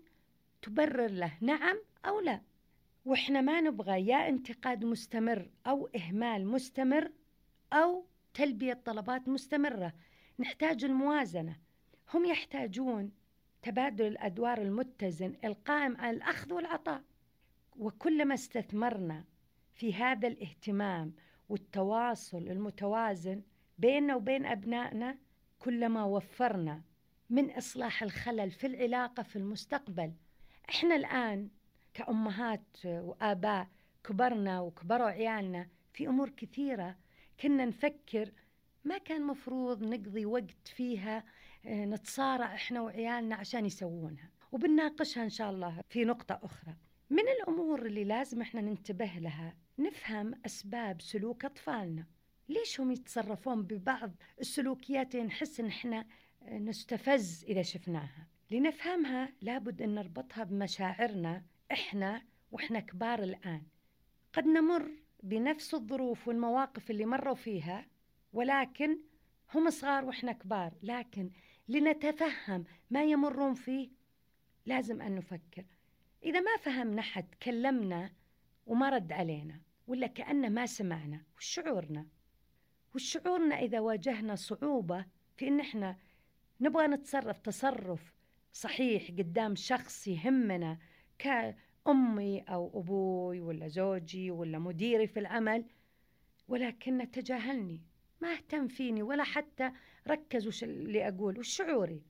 تبرر 0.61 1.11
له 1.11 1.37
نعم 1.41 1.81
أو 2.05 2.19
لا. 2.19 2.41
وإحنا 3.05 3.41
ما 3.41 3.61
نبغى 3.61 4.07
يا 4.07 4.29
انتقاد 4.29 4.85
مستمر 4.85 5.49
أو 5.67 5.89
إهمال 5.95 6.47
مستمر 6.47 7.11
أو 7.73 8.05
تلبية 8.33 8.81
طلبات 8.85 9.29
مستمرة. 9.29 9.93
نحتاج 10.39 10.85
الموازنة. 10.85 11.55
هم 12.13 12.25
يحتاجون 12.25 13.11
تبادل 13.67 14.07
الأدوار 14.07 14.61
المتزن 14.61 15.35
القائم 15.45 15.97
على 15.97 16.17
الأخذ 16.17 16.53
والعطاء. 16.53 17.03
وكلما 17.77 18.33
استثمرنا 18.33 19.23
في 19.73 19.93
هذا 19.93 20.27
الاهتمام 20.27 21.13
والتواصل 21.49 22.37
المتوازن 22.37 23.41
بيننا 23.77 24.15
وبين 24.15 24.45
أبنائنا 24.45 25.17
كلما 25.59 26.03
وفرنا 26.03 26.81
من 27.29 27.51
إصلاح 27.51 28.03
الخلل 28.03 28.51
في 28.51 28.67
العلاقة 28.67 29.23
في 29.23 29.35
المستقبل. 29.35 30.13
إحنا 30.69 30.95
الآن 30.95 31.49
كأمهات 31.93 32.77
وآباء 32.85 33.67
كبرنا 34.03 34.61
وكبروا 34.61 35.07
عيالنا 35.07 35.67
في 35.93 36.07
أمور 36.07 36.29
كثيرة 36.29 36.95
كنا 37.39 37.65
نفكر 37.65 38.31
ما 38.83 38.97
كان 38.97 39.23
مفروض 39.23 39.83
نقضي 39.83 40.25
وقت 40.25 40.67
فيها 40.67 41.23
نتصارع 41.67 42.53
إحنا 42.55 42.81
وعيالنا 42.81 43.35
عشان 43.35 43.65
يسوونها. 43.65 44.29
وبنناقشها 44.51 45.23
إن 45.23 45.29
شاء 45.29 45.49
الله 45.49 45.81
في 45.89 46.05
نقطة 46.05 46.39
أخرى. 46.43 46.75
من 47.09 47.23
الأمور 47.27 47.85
اللي 47.85 48.03
لازم 48.03 48.41
إحنا 48.41 48.61
ننتبه 48.61 49.11
لها؟ 49.17 49.55
نفهم 49.79 50.33
أسباب 50.45 51.01
سلوك 51.01 51.45
أطفالنا. 51.45 52.05
ليش 52.49 52.79
هم 52.79 52.91
يتصرفون 52.91 53.63
ببعض 53.63 54.11
السلوكيات 54.39 55.15
نحس 55.15 55.59
إن 55.59 55.65
إحنا 55.65 56.05
نستفز 56.51 57.43
إذا 57.43 57.61
شفناها؟ 57.61 58.27
لنفهمها 58.51 59.33
لابد 59.41 59.81
إن 59.81 59.95
نربطها 59.95 60.43
بمشاعرنا 60.43 61.43
إحنا 61.71 62.21
وإحنا 62.51 62.79
كبار 62.79 63.23
الآن. 63.23 63.61
قد 64.33 64.45
نمر 64.45 64.91
بنفس 65.23 65.73
الظروف 65.73 66.27
والمواقف 66.27 66.91
اللي 66.91 67.05
مروا 67.05 67.35
فيها 67.35 67.85
ولكن 68.33 68.97
هم 69.53 69.69
صغار 69.69 70.05
وإحنا 70.05 70.31
كبار. 70.31 70.73
لكن 70.83 71.31
لنتفهم 71.67 72.63
ما 72.89 73.03
يمرون 73.03 73.53
فيه. 73.53 73.89
لازم 74.65 75.01
أن 75.01 75.15
نفكر. 75.15 75.65
إذا 76.23 76.39
ما 76.39 76.57
فهمنا 76.57 77.01
حد 77.01 77.35
كلمنا 77.41 78.11
وما 78.65 78.89
رد 78.89 79.11
علينا 79.11 79.61
ولا 79.87 80.07
كأنه 80.07 80.49
ما 80.49 80.65
سمعنا 80.65 81.21
وش 81.37 81.45
شعورنا؟ 81.45 82.05
وش 82.95 83.03
شعورنا 83.03 83.59
إذا 83.59 83.79
واجهنا 83.79 84.35
صعوبة 84.35 85.05
في 85.35 85.47
إن 85.47 85.59
إحنا 85.59 85.97
نبغى 86.61 86.87
نتصرف؟ 86.87 87.39
تصرف 87.39 88.13
صحيح 88.53 89.11
قدام 89.11 89.55
شخص 89.55 90.07
يهمنا 90.07 90.77
كأمي 91.19 92.41
أو 92.41 92.79
أبوي 92.79 93.41
ولا 93.41 93.67
زوجي 93.67 94.31
ولا 94.31 94.59
مديري 94.59 95.07
في 95.07 95.19
العمل 95.19 95.65
ولكنه 96.47 97.05
تجاهلني 97.05 97.81
ما 98.21 98.33
أهتم 98.33 98.67
فيني 98.67 99.03
ولا 99.03 99.23
حتى 99.23 99.71
ركز 100.07 100.47
وش 100.47 100.63
اللي 100.63 101.07
أقول 101.07 101.39
وش 101.39 101.47
شعوري. 101.49 102.01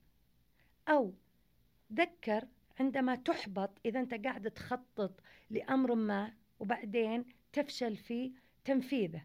أو 0.90 1.14
ذكر 1.94 2.48
عندما 2.80 3.16
تحبط 3.16 3.80
إذا 3.86 4.00
أنت 4.00 4.14
قاعد 4.14 4.52
تخطط 4.52 5.20
لأمر 5.50 5.96
ما 5.96 6.34
وبعدين 6.60 7.26
تفشل 7.54 7.98
فيه 7.98 8.32
تنفيذه. 8.66 9.24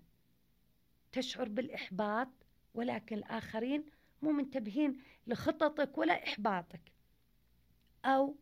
تشعر 1.12 1.48
بالإحباط 1.48 2.28
ولكن 2.74 3.16
الآخرين 3.16 3.84
مو 4.22 4.30
منتبهين 4.32 5.00
لخططك 5.26 5.98
ولا 5.98 6.24
إحباطك. 6.24 6.92
أو 8.04 8.36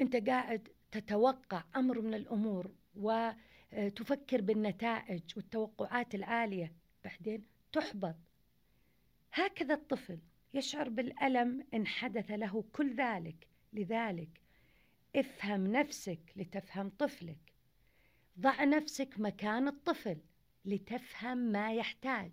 أنت 0.00 0.16
قاعد 0.16 0.68
تتوقع 0.90 1.64
أمر 1.76 2.00
من 2.00 2.14
الأمور 2.14 2.70
وتفكر 2.96 4.40
بالنتائج 4.40 5.22
والتوقعات 5.36 6.14
العالية 6.14 6.72
بعدين 7.04 7.44
تحبط. 7.72 8.16
هكذا 9.34 9.74
الطفل 9.74 10.18
يشعر 10.54 10.88
بالألم 10.88 11.66
إن 11.74 11.86
حدث 11.86 12.30
له 12.30 12.64
كل 12.72 12.94
ذلك. 12.94 13.48
لذلك 13.72 14.40
افهم 15.16 15.66
نفسك 15.66 16.20
لتفهم 16.36 16.88
طفلك. 16.98 17.52
ضع 18.40 18.64
نفسك 18.64 19.20
مكان 19.20 19.68
الطفل 19.68 20.18
لتفهم 20.64 21.38
ما 21.38 21.72
يحتاج. 21.72 22.32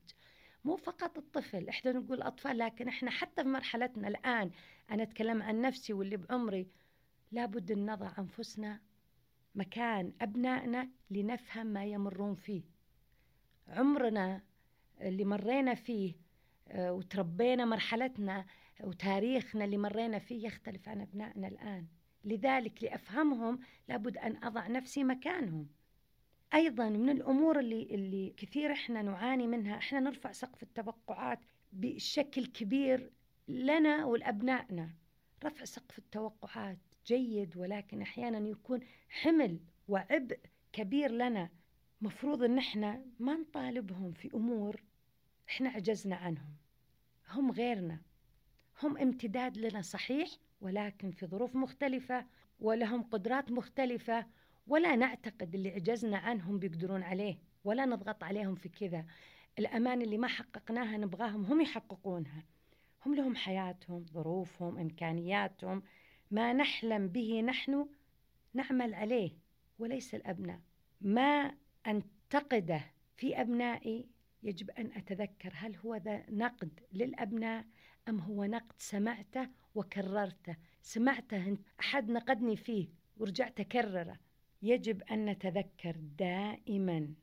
مو 0.65 0.75
فقط 0.75 1.17
الطفل 1.17 1.70
إحنا 1.70 1.91
نقول 1.91 2.22
اطفال 2.22 2.58
لكن 2.58 2.88
إحنا 2.88 3.12
حتى 3.12 3.43
في 3.43 3.50
مرحلتنا 3.50 4.08
الآن 4.08 4.51
أنا 4.91 5.03
أتكلم 5.03 5.41
عن 5.41 5.62
نفسي 5.62 5.93
واللي 5.93 6.17
بعمري 6.17 6.67
لابد 7.31 7.72
أن 7.72 7.91
نضع 7.91 8.12
أنفسنا 8.20 8.79
مكان 9.55 10.13
أبنائنا 10.22 10.89
لنفهم 11.10 11.67
ما 11.67 11.86
يمرون 11.86 12.36
فيه. 12.36 12.63
عمرنا 13.67 14.41
اللي 15.01 15.25
مرينا 15.25 15.75
فيه 15.75 16.13
وتربينا 16.75 17.65
مرحلتنا 17.65 18.45
وتاريخنا 18.83 19.65
اللي 19.65 19.77
مرينا 19.77 20.19
فيه 20.19 20.45
يختلف 20.45 20.89
عن 20.89 21.01
أبنائنا 21.01 21.47
الآن. 21.47 21.87
لذلك 22.23 22.83
لأفهمهم 22.83 23.59
لابد 23.87 24.17
أن 24.17 24.43
أضع 24.43 24.67
نفسي 24.67 25.03
مكانهم. 25.03 25.69
أيضا 26.53 26.89
من 26.89 27.09
الأمور 27.09 27.59
اللي 27.59 27.83
اللي 27.83 28.33
كثير 28.37 28.71
إحنا 28.71 29.01
نعاني 29.01 29.47
منها 29.47 29.77
إحنا 29.77 29.99
نرفع 29.99 30.31
سقف 30.31 30.63
التوقعات 30.63 31.39
بشكل 31.71 32.45
كبير 32.45 33.11
لنا 33.47 34.05
ولأبنائنا. 34.05 34.89
رفع 35.43 35.65
سقف 35.65 35.97
التوقعات 35.97 36.77
جيد 37.05 37.57
ولكن 37.57 38.01
أحيانا 38.01 38.49
يكون 38.49 38.79
حمل 39.09 39.59
وعبء 39.87 40.39
كبير 40.73 41.11
لنا. 41.11 41.49
مفروض 42.01 42.43
إن 42.43 42.57
إحنا 42.57 43.05
ما 43.19 43.33
نطالبهم 43.33 44.11
في 44.11 44.29
أمور 44.33 44.83
إحنا 45.49 45.69
عجزنا 45.69 46.15
عنهم. 46.15 46.60
هم 47.31 47.51
غيرنا. 47.51 48.01
هم 48.83 48.97
امتداد 48.97 49.57
لنا 49.57 49.81
صحيح 49.81 50.29
ولكن 50.61 51.11
في 51.11 51.25
ظروف 51.25 51.55
مختلفة 51.55 52.25
ولهم 52.59 53.03
قدرات 53.03 53.51
مختلفة 53.51 54.25
ولا 54.67 54.95
نعتقد 54.95 55.55
اللي 55.55 55.69
عجزنا 55.69 56.17
عنهم 56.17 56.59
بيقدرون 56.59 57.03
عليه 57.03 57.38
ولا 57.63 57.85
نضغط 57.85 58.23
عليهم 58.23 58.55
في 58.55 58.69
كذا. 58.69 59.05
الأمان 59.59 60.01
اللي 60.01 60.17
ما 60.17 60.27
حققناها 60.27 60.97
نبغاهم 60.97 61.45
هم 61.45 61.61
يحققونها. 61.61 62.43
هم 63.05 63.15
لهم 63.15 63.35
حياتهم 63.35 64.05
ظروفهم 64.05 64.77
إمكانياتهم. 64.77 65.83
ما 66.31 66.53
نحلم 66.53 67.07
به 67.07 67.41
نحن 67.41 67.89
نعمل 68.53 68.93
عليه 68.93 69.31
وليس 69.79 70.15
الأبناء. 70.15 70.59
ما 71.01 71.55
أنتقده 71.88 72.81
في 73.17 73.41
أبنائي 73.41 74.09
يجب 74.43 74.69
أن 74.69 74.91
أتذكر 74.91 75.51
هل 75.55 75.75
هو 75.75 75.95
ذا 75.95 76.24
نقد 76.29 76.79
للأبناء 76.93 77.65
أم 78.10 78.19
هو 78.19 78.45
نقد 78.45 78.75
سمعته 78.77 79.50
وكررته. 79.75 80.55
سمعته 80.81 81.57
أحد 81.79 82.10
نقدني 82.10 82.55
فيه 82.55 82.88
ورجعت 83.17 83.60
أكرره 83.60 84.19
يجب 84.62 85.03
أن 85.03 85.25
نتذكر 85.25 85.95
دائما 86.17 87.13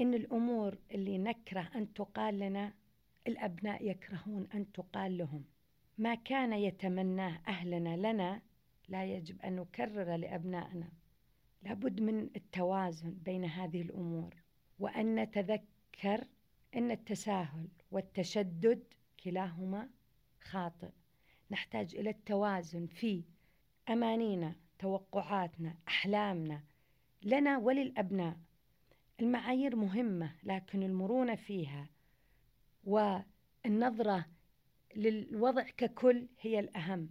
أن 0.00 0.14
الأمور 0.14 0.78
اللي 0.90 1.18
نكره 1.18 1.70
أن 1.74 1.92
تقال 1.92 2.38
لنا 2.38 2.74
الأبناء 3.26 3.90
يكرهون 3.90 4.48
أن 4.54 4.72
تقال 4.72 5.18
لهم. 5.18 5.44
ما 5.98 6.14
كان 6.14 6.52
يتمناه 6.52 7.40
أهلنا 7.48 7.96
لنا 7.96 8.42
لا 8.88 9.04
يجب 9.04 9.42
أن 9.42 9.56
نكرر 9.56 10.16
لأبنائنا. 10.16 10.88
لابد 11.62 12.00
من 12.00 12.30
التوازن 12.36 13.10
بين 13.10 13.44
هذه 13.44 13.82
الأمور. 13.82 14.34
وأن 14.78 15.14
نتذكر 15.14 16.24
أن 16.76 16.90
التساهل 16.90 17.68
والتشدد 17.90 18.84
كلاهما 19.24 19.88
خاطئ. 20.40 20.90
نحتاج 21.50 21.96
إلى 21.96 22.10
التوازن 22.10 22.86
في 22.86 23.24
أمانينا 23.88 24.56
توقعاتنا 24.78 25.76
أحلامنا 25.88 26.64
لنا 27.22 27.58
وللأبناء. 27.58 28.36
المعايير 29.20 29.76
مهمة 29.76 30.34
لكن 30.42 30.82
المرونة 30.82 31.34
فيها 31.34 31.88
والنظرة 32.84 34.26
للوضع 34.96 35.62
ككل 35.62 36.28
هي 36.40 36.60
الأهم. 36.60 37.10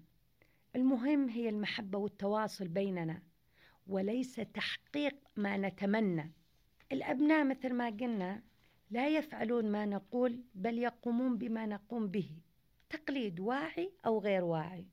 المهم 0.75 1.29
هي 1.29 1.49
المحبة 1.49 1.97
والتواصل 1.97 2.67
بيننا 2.67 3.21
وليس 3.87 4.35
تحقيق 4.35 5.15
ما 5.35 5.57
نتمنى. 5.57 6.33
الأبناء 6.91 7.43
مثل 7.43 7.73
ما 7.73 7.89
قلنا 7.89 8.43
لا 8.89 9.07
يفعلون 9.07 9.71
ما 9.71 9.85
نقول 9.85 10.43
بل 10.55 10.77
يقومون 10.77 11.37
بما 11.37 11.65
نقوم 11.65 12.07
به 12.07 12.29
تقليد 12.89 13.39
واعي 13.39 13.91
أو 14.05 14.19
غير 14.19 14.43
واعي. 14.43 14.85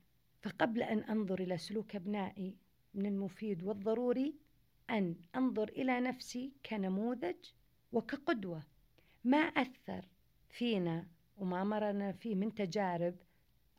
فقبل 0.43 0.83
أن 0.83 0.99
أنظر 0.99 1.41
إلى 1.41 1.59
سلوك 1.59 1.97
أبنائي 1.97 2.57
من 2.95 3.07
المفيد 3.07 3.63
والضروري 3.63 4.35
أن 4.91 5.17
أنظر 5.37 5.69
إلى 5.69 6.01
نفسي 6.01 6.53
كنموذج 6.67 7.37
وكقدوة. 7.93 8.63
ما 9.25 9.39
أثر 9.39 10.09
فينا 10.49 11.07
وما 11.37 11.65
مرنا 11.65 12.13
فيه 12.13 12.35
من 12.35 12.55
تجارب 12.55 13.15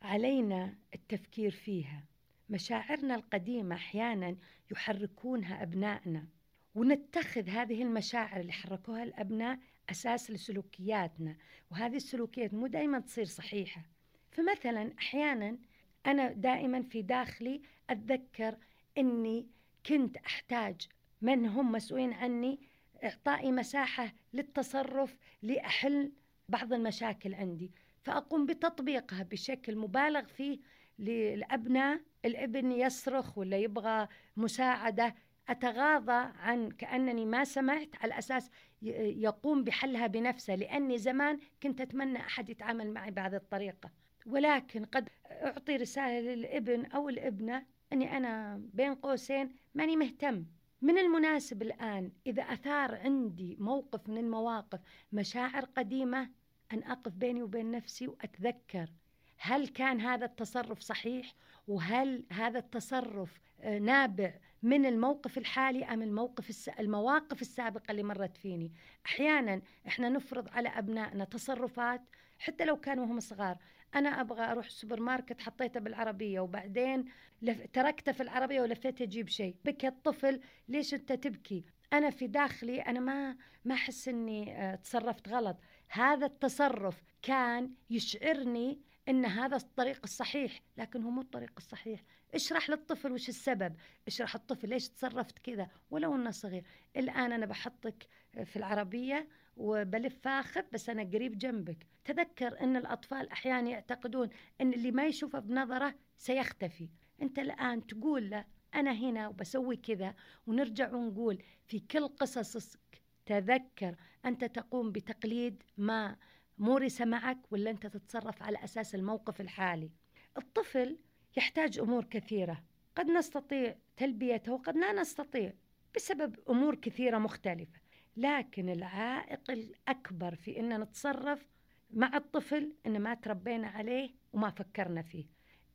علينا 0.02 0.74
التفكير 0.94 1.50
فيها. 1.50 2.04
مشاعرنا 2.50 3.14
القديمة 3.14 3.74
أحيانا 3.74 4.36
يحركونها 4.70 5.62
أبنائنا. 5.62 6.26
ونتخذ 6.74 7.48
هذه 7.48 7.82
المشاعر 7.82 8.40
اللي 8.40 8.52
حركوها 8.52 9.02
الأبناء 9.02 9.58
أساس 9.90 10.30
لسلوكياتنا 10.30 11.36
وهذه 11.70 11.96
السلوكيات 11.96 12.54
مو 12.54 12.66
دائما 12.66 12.98
تصير 12.98 13.24
صحيحة. 13.24 13.82
فمثلا 14.30 14.92
أحيانا 14.98 15.58
أنا 16.06 16.32
دائما 16.32 16.82
في 16.82 17.02
داخلي 17.02 17.62
أتذكر 17.90 18.56
أني 18.98 19.46
كنت 19.86 20.16
أحتاج 20.16 20.88
من 21.22 21.46
هم 21.46 21.72
مسؤولين 21.72 22.12
عني 22.12 22.60
إعطائي 23.04 23.52
مساحة 23.52 24.12
للتصرف 24.32 25.16
لأحل 25.42 26.12
بعض 26.48 26.72
المشاكل 26.72 27.34
عندي. 27.34 27.70
فأقوم 28.02 28.46
بتطبيقها 28.46 29.22
بشكل 29.22 29.76
مبالغ 29.76 30.24
فيه 30.24 30.58
للأبناء 30.98 32.00
الابن 32.24 32.72
يصرخ 32.72 33.38
ولا 33.38 33.56
يبغى 33.56 34.08
مساعدة 34.36 35.14
أتغاضى 35.48 36.32
عن 36.38 36.70
كأنني 36.70 37.24
ما 37.24 37.44
سمعت 37.44 37.88
على 38.00 38.18
أساس 38.18 38.50
يقوم 38.82 39.64
بحلها 39.64 40.06
بنفسه 40.06 40.54
لأني 40.54 40.98
زمان 40.98 41.38
كنت 41.62 41.80
أتمنى 41.80 42.18
أحد 42.18 42.48
يتعامل 42.48 42.90
معي 42.90 43.10
بهذه 43.10 43.36
الطريقة. 43.36 43.90
ولكن 44.26 44.84
قد 44.84 45.08
أعطي 45.26 45.76
رسالة 45.76 46.20
للابن 46.20 46.86
أو 46.86 47.08
الابنة 47.08 47.66
أني 47.92 48.16
أنا 48.16 48.62
بين 48.74 48.94
قوسين 48.94 49.54
ماني 49.74 49.96
مهتم. 49.96 50.44
من 50.82 50.98
المناسب 50.98 51.62
الآن 51.62 52.12
إذا 52.26 52.42
أثار 52.42 52.94
عندي 52.94 53.56
موقف 53.60 54.08
من 54.08 54.18
المواقف 54.18 54.80
مشاعر 55.12 55.64
قديمة 55.64 56.30
أن 56.72 56.82
أقف 56.82 57.12
بيني 57.12 57.42
وبين 57.42 57.70
نفسي 57.70 58.08
وأتذكر 58.08 58.90
هل 59.38 59.68
كان 59.68 60.00
هذا 60.00 60.24
التصرف 60.24 60.80
صحيح؟ 60.80 61.34
وهل 61.68 62.24
هذا 62.32 62.58
التصرف 62.58 63.40
آه، 63.60 63.78
نابع 63.78 64.34
من 64.62 64.86
الموقف 64.86 65.38
الحالي 65.38 65.84
أم 65.84 66.02
الموقف 66.02 66.50
الس... 66.50 66.68
المواقف 66.68 67.42
السابقة 67.42 67.90
اللي 67.90 68.02
مرت 68.02 68.36
فيني. 68.36 68.72
أحيانا 69.06 69.62
إحنا 69.86 70.08
نفرض 70.08 70.48
على 70.48 70.68
أبنائنا 70.68 71.24
تصرفات 71.24 72.02
حتى 72.38 72.64
لو 72.64 72.76
كانوا 72.76 73.04
هم 73.06 73.20
صغار. 73.20 73.56
أنا 73.94 74.20
أبغى 74.20 74.44
أروح 74.44 74.66
السوبر 74.66 75.00
ماركت 75.00 75.40
حطيته 75.40 75.80
بالعربية 75.80 76.40
وبعدين 76.40 77.04
لف... 77.42 77.66
تركته 77.72 78.12
في 78.12 78.22
العربية 78.22 78.60
ولفيت 78.60 79.02
أجيب 79.02 79.28
شيء. 79.28 79.56
بكى 79.64 79.88
الطفل 79.88 80.40
ليش 80.68 80.94
أنت 80.94 81.12
تبكي؟ 81.12 81.64
أنا 81.92 82.10
في 82.10 82.26
داخلي 82.26 82.80
أنا 82.80 83.00
ما 83.00 83.36
ما 83.64 83.74
أحس 83.74 84.08
إني 84.08 84.56
آه، 84.56 84.74
تصرفت 84.74 85.28
غلط. 85.28 85.56
هذا 85.88 86.26
التصرف 86.26 87.02
كان 87.22 87.70
يشعرني 87.90 88.80
إن 89.08 89.24
هذا 89.24 89.56
الطريق 89.56 90.00
الصحيح 90.04 90.60
لكن 90.76 91.02
هو 91.02 91.10
مو 91.10 91.20
الطريق 91.20 91.52
الصحيح. 91.56 92.02
اشرح 92.34 92.70
للطفل 92.70 93.12
وش 93.12 93.28
السبب. 93.28 93.76
اشرح 94.06 94.34
الطفل 94.34 94.68
ليش 94.68 94.88
تصرفت 94.88 95.38
كذا 95.38 95.68
ولو 95.90 96.14
إنه 96.14 96.30
صغير. 96.30 96.64
الآن 96.96 97.32
أنا 97.32 97.46
بحطك 97.46 98.06
في 98.44 98.56
العربية 98.56 99.28
وبلف 99.56 100.18
فاخذ 100.22 100.62
بس 100.72 100.88
أنا 100.88 101.02
قريب 101.02 101.38
جنبك. 101.38 101.86
تذكر 102.04 102.60
إن 102.60 102.76
الأطفال 102.76 103.28
أحيانا 103.30 103.70
يعتقدون 103.70 104.28
إن 104.60 104.72
اللي 104.72 104.90
ما 104.90 105.06
يشوفه 105.06 105.38
بنظرة 105.38 105.94
سيختفي. 106.16 106.88
أنت 107.22 107.38
الآن 107.38 107.86
تقول 107.86 108.30
له 108.30 108.44
أنا 108.74 108.92
هنا 108.92 109.28
وبسوي 109.28 109.76
كذا. 109.76 110.14
ونرجع 110.46 110.94
ونقول 110.94 111.42
في 111.66 111.80
كل 111.80 112.08
قصصك 112.08 113.02
تذكر 113.26 113.96
أنت 114.24 114.44
تقوم 114.44 114.92
بتقليد 114.92 115.62
ما 115.76 116.16
مورس 116.58 117.00
معك 117.00 117.52
ولا 117.52 117.70
أنت 117.70 117.86
تتصرف 117.86 118.42
على 118.42 118.64
أساس 118.64 118.94
الموقف 118.94 119.40
الحالي. 119.40 119.90
الطفل 120.38 120.98
يحتاج 121.36 121.78
أمور 121.78 122.04
كثيرة. 122.04 122.62
قد 122.96 123.06
نستطيع 123.06 123.76
تلبيته 123.96 124.52
وقد 124.52 124.76
لا 124.76 124.92
نستطيع 124.92 125.52
بسبب 125.96 126.36
أمور 126.48 126.74
كثيرة 126.74 127.18
مختلفة. 127.18 127.80
لكن 128.16 128.68
العائق 128.68 129.50
الأكبر 129.50 130.34
في 130.34 130.60
أن 130.60 130.80
نتصرف 130.80 131.48
مع 131.90 132.16
الطفل 132.16 132.72
أن 132.86 133.00
ما 133.00 133.14
تربينا 133.14 133.68
عليه 133.68 134.10
وما 134.32 134.50
فكرنا 134.50 135.02
فيه. 135.02 135.26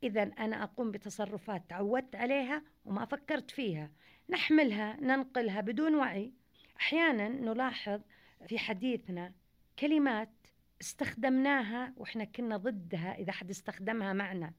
إذا 0.02 0.22
أنا 0.22 0.62
أقوم 0.62 0.90
بتصرفات 0.90 1.70
تعودت 1.70 2.16
عليها 2.16 2.62
وما 2.84 3.04
فكرت 3.04 3.50
فيها. 3.50 3.90
نحملها 4.30 4.96
ننقلها 5.00 5.60
بدون 5.60 5.94
وعي. 5.94 6.32
أحيانا 6.80 7.28
نلاحظ 7.28 8.00
في 8.46 8.58
حديثنا 8.58 9.32
كلمات 9.78 10.28
استخدمناها 10.82 11.92
وإحنا 11.96 12.24
كنا 12.24 12.56
ضدها 12.56 13.14
إذا 13.18 13.32
حد 13.32 13.50
استخدمها 13.50 14.12
معنا. 14.12 14.52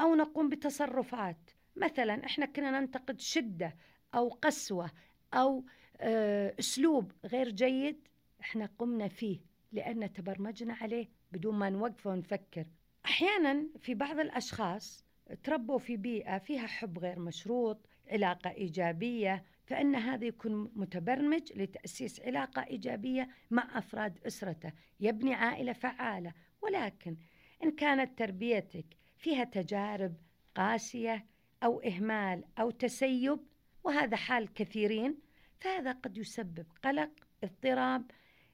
أو 0.00 0.14
نقوم 0.14 0.48
بتصرفات. 0.48 1.50
مثلا 1.76 2.26
إحنا 2.26 2.46
كنا 2.46 2.80
ننتقد 2.80 3.20
شدة 3.20 3.76
أو 4.14 4.28
قسوة 4.28 4.90
أو 5.34 5.64
آه، 6.00 6.54
أسلوب 6.58 7.12
غير 7.24 7.48
جيد 7.50 8.08
إحنا 8.40 8.68
قمنا 8.78 9.08
فيه 9.08 9.40
لأن 9.72 10.12
تبرمجنا 10.12 10.74
عليه 10.74 11.08
بدون 11.32 11.54
ما 11.54 11.70
نوقف 11.70 12.06
ونفكر. 12.06 12.66
أحيانا 13.04 13.66
في 13.78 13.94
بعض 13.94 14.18
الأشخاص 14.18 15.04
تربوا 15.42 15.78
في 15.78 15.96
بيئة 15.96 16.38
فيها 16.38 16.66
حب 16.66 16.98
غير 16.98 17.18
مشروط 17.18 17.86
علاقة 18.08 18.50
إيجابية 18.50 19.44
فإن 19.64 19.94
هذا 19.94 20.24
يكون 20.24 20.72
متبرمج 20.76 21.52
لتأسيس 21.56 22.20
علاقة 22.20 22.62
إيجابية 22.62 23.28
مع 23.50 23.78
أفراد 23.78 24.18
أسرته 24.26 24.72
يبني 25.00 25.34
عائلة 25.34 25.72
فعالة. 25.72 26.32
ولكن 26.62 27.16
إن 27.62 27.70
كانت 27.70 28.18
تربيتك 28.18 28.86
فيها 29.16 29.44
تجارب 29.44 30.14
قاسية 30.54 31.26
أو 31.62 31.80
إهمال 31.80 32.44
أو 32.58 32.70
تسيب 32.70 33.38
وهذا 33.84 34.16
حال 34.16 34.52
كثيرين 34.54 35.18
فهذا 35.60 35.92
قد 35.92 36.18
يسبب 36.18 36.66
قلق 36.84 37.10
اضطراب 37.44 38.10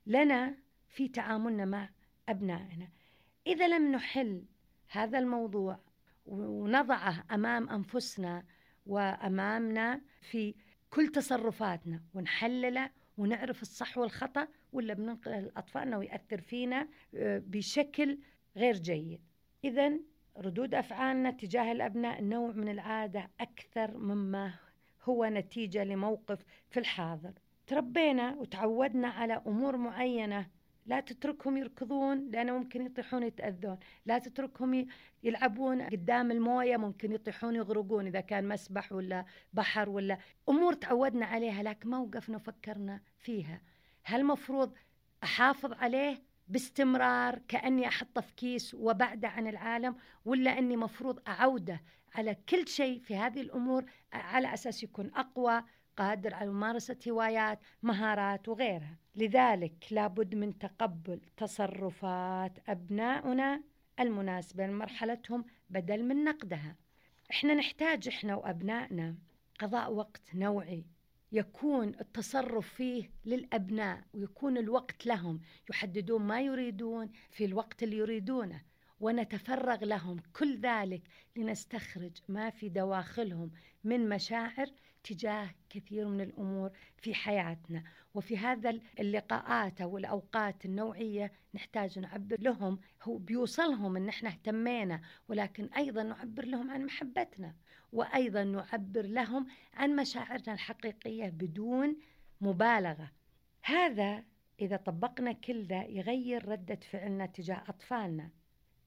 لنا 0.07 0.57
في 0.89 1.09
تعاملنا 1.09 1.65
مع 1.65 1.89
أبنائنا. 2.29 2.89
إذا 3.47 3.69
لم 3.69 3.93
نحل 3.93 4.45
هذا 4.89 5.19
الموضوع 5.19 5.81
ونضعه 6.27 7.25
أمام 7.31 7.69
أنفسنا 7.69 8.45
وأمامنا 8.87 10.01
في 10.21 10.55
كل 10.91 11.09
تصرفاتنا 11.09 12.03
ونحلله 12.15 12.91
ونعرف 13.19 13.63
الصح 13.63 13.99
والخطأ 13.99 14.49
ولا 14.73 14.95
بننقله 14.95 15.41
لأطفالنا 15.41 15.97
ويأثر 15.99 16.41
فينا 16.41 16.89
آه، 17.15 17.43
بشكل 17.47 18.19
غير 18.57 18.77
جيد. 18.77 19.21
إذا 19.65 19.93
ردود 20.37 20.75
أفعالنا 20.75 21.31
تجاه 21.31 21.73
الأبناء 21.73 22.23
نوع 22.23 22.53
من 22.53 22.69
العادة 22.69 23.31
أكثر 23.41 23.97
مما 23.97 24.55
هو 25.03 25.25
نتيجة 25.25 25.85
لموقف 25.85 26.45
في 26.71 26.81
الحاضر. 26.81 27.33
تربينا 27.67 28.35
وتعودنا 28.35 29.09
على 29.09 29.43
أمور 29.47 29.77
معينة 29.77 30.47
لا 30.91 31.01
تتركهم 31.01 31.57
يركضون 31.57 32.31
لأنه 32.31 32.59
ممكن 32.59 32.87
يطيحون 32.87 33.23
يتأذون. 33.23 33.79
لا 34.07 34.19
تتركهم 34.19 34.87
يلعبون 35.23 35.83
قدام 35.83 36.31
الموية 36.31 36.77
ممكن 36.77 37.13
يطيحون 37.13 37.57
يغرقون 37.57 38.07
إذا 38.07 38.21
كان 38.21 38.49
مسبح 38.49 38.93
ولا 38.93 39.25
بحر 39.53 39.89
ولا. 39.89 40.19
أمور 40.49 40.73
تعودنا 40.73 41.27
عليها 41.27 41.63
لكن 41.63 41.89
ما 41.89 41.99
وقفنا 41.99 42.37
وفكرنا 42.37 43.01
فيها. 43.19 43.61
هل 44.05 44.25
مفروض 44.25 44.73
أحافظ 45.25 45.73
عليه 45.73 46.23
باستمرار 46.49 47.39
كأني 47.49 47.89
أحطه 47.89 48.21
في 48.21 48.35
كيس 48.35 48.75
وبعده 48.75 49.29
عن 49.29 49.47
العالم 49.47 49.97
ولا 50.25 50.59
أني 50.59 50.77
مفروض 50.77 51.21
أعوده 51.29 51.81
على 52.15 52.37
كل 52.49 52.69
شيء 52.69 53.01
في 53.01 53.17
هذه 53.17 53.41
الأمور 53.41 53.85
على 54.13 54.55
أساس 54.55 54.83
يكون 54.83 55.11
أقوى 55.15 55.63
قادر 55.97 56.35
على 56.35 56.51
ممارسة 56.51 56.97
هوايات 57.09 57.59
مهارات 57.83 58.49
وغيرها؟ 58.49 58.99
لذلك 59.15 59.85
لابد 59.91 60.35
من 60.35 60.59
تقبل 60.59 61.21
تصرفات 61.37 62.59
أبنائنا 62.69 63.63
المناسبة 64.01 64.67
لمرحلتهم 64.67 65.45
بدل 65.71 66.05
من 66.05 66.25
نقدها. 66.25 66.77
إحنا 67.31 67.55
نحتاج 67.55 68.09
إحنا 68.09 68.35
وأبنائنا 68.35 69.15
قضاء 69.59 69.93
وقت 69.93 70.35
نوعي. 70.35 70.85
يكون 71.33 71.89
التصرف 71.89 72.75
فيه 72.75 73.11
للأبناء 73.25 74.05
ويكون 74.15 74.59
الوقت 74.59 75.07
لهم. 75.07 75.41
يحددون 75.71 76.23
ما 76.23 76.41
يريدون 76.41 77.11
في 77.31 77.45
الوقت 77.45 77.83
اللي 77.83 77.97
يريدونه. 77.97 78.63
ونتفرغ 79.01 79.85
لهم. 79.85 80.17
كل 80.33 80.61
ذلك 80.61 81.03
لنستخرج 81.37 82.19
ما 82.29 82.51
في 82.51 82.69
دواخلهم 82.69 83.51
من 83.85 84.09
مشاعر 84.09 84.67
تجاه 85.03 85.51
كثير 85.71 86.09
من 86.09 86.21
الأمور 86.21 86.71
في 86.97 87.15
حياتنا. 87.15 87.85
وفي 88.15 88.39
هذا 88.39 88.81
اللقاءات 89.01 89.81
أو 89.81 89.99
الأوقات 89.99 90.65
النوعية 90.65 91.33
نحتاج 91.55 91.99
نعبر 91.99 92.41
لهم. 92.41 92.79
هو 93.03 93.19
بيوصلهم 93.19 93.97
إن 93.97 94.09
إحنا 94.09 94.29
اهتمينا 94.29 95.01
ولكن 95.29 95.65
أيضا 95.77 96.03
نعبر 96.03 96.45
لهم 96.45 96.71
عن 96.71 96.85
محبتنا 96.85 97.55
وأيضا 97.93 98.45
نعبر 98.45 99.07
لهم 99.07 99.47
عن 99.75 99.97
مشاعرنا 99.97 100.53
الحقيقية 100.53 101.29
بدون 101.29 101.97
مبالغة. 102.41 103.11
هذا 103.63 104.25
إذا 104.61 104.77
طبقنا 104.77 105.33
كل 105.33 105.65
ذا 105.65 105.83
يغير 105.83 106.49
ردة 106.49 106.79
فعلنا 106.91 107.27
تجاه 107.27 107.63
أطفالنا. 107.69 108.31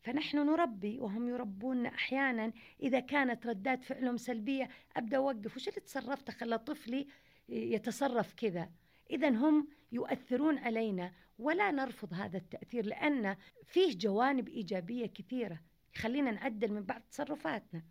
فنحن 0.04 0.38
نربي 0.38 1.00
وهم 1.00 1.30
يربون 1.30 1.86
أحيانا. 1.86 2.54
إذا 2.82 3.00
كانت 3.00 3.48
ردات 3.48 3.84
فعلهم 3.84 4.18
سلبية 4.18 4.70
أبدأ 4.96 5.18
أوقف. 5.18 5.56
وش 5.56 5.68
اللي 5.68 5.82
تصرفت 5.82 6.32
خلى 6.32 6.58
طفلي 6.58 7.08
يتصرف 7.50 8.34
كذا. 8.34 8.70
إذا 9.12 9.30
هم 9.30 9.68
يؤثرون 9.92 10.58
علينا. 10.58 11.14
ولا 11.40 11.72
نرفض 11.72 12.14
هذا 12.14 12.38
التأثير 12.38 12.86
لأن 12.86 13.38
فيه 13.66 13.98
جوانب 13.98 14.48
إيجابية 14.48 15.06
كثيرة. 15.06 15.60
خلينا 15.96 16.32
نعدل 16.32 16.72
من 16.72 16.84
بعض 16.84 17.02
تصرفاتنا. 17.02 17.84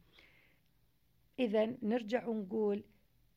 إذا 1.38 1.76
نرجع 1.82 2.26
ونقول 2.26 2.84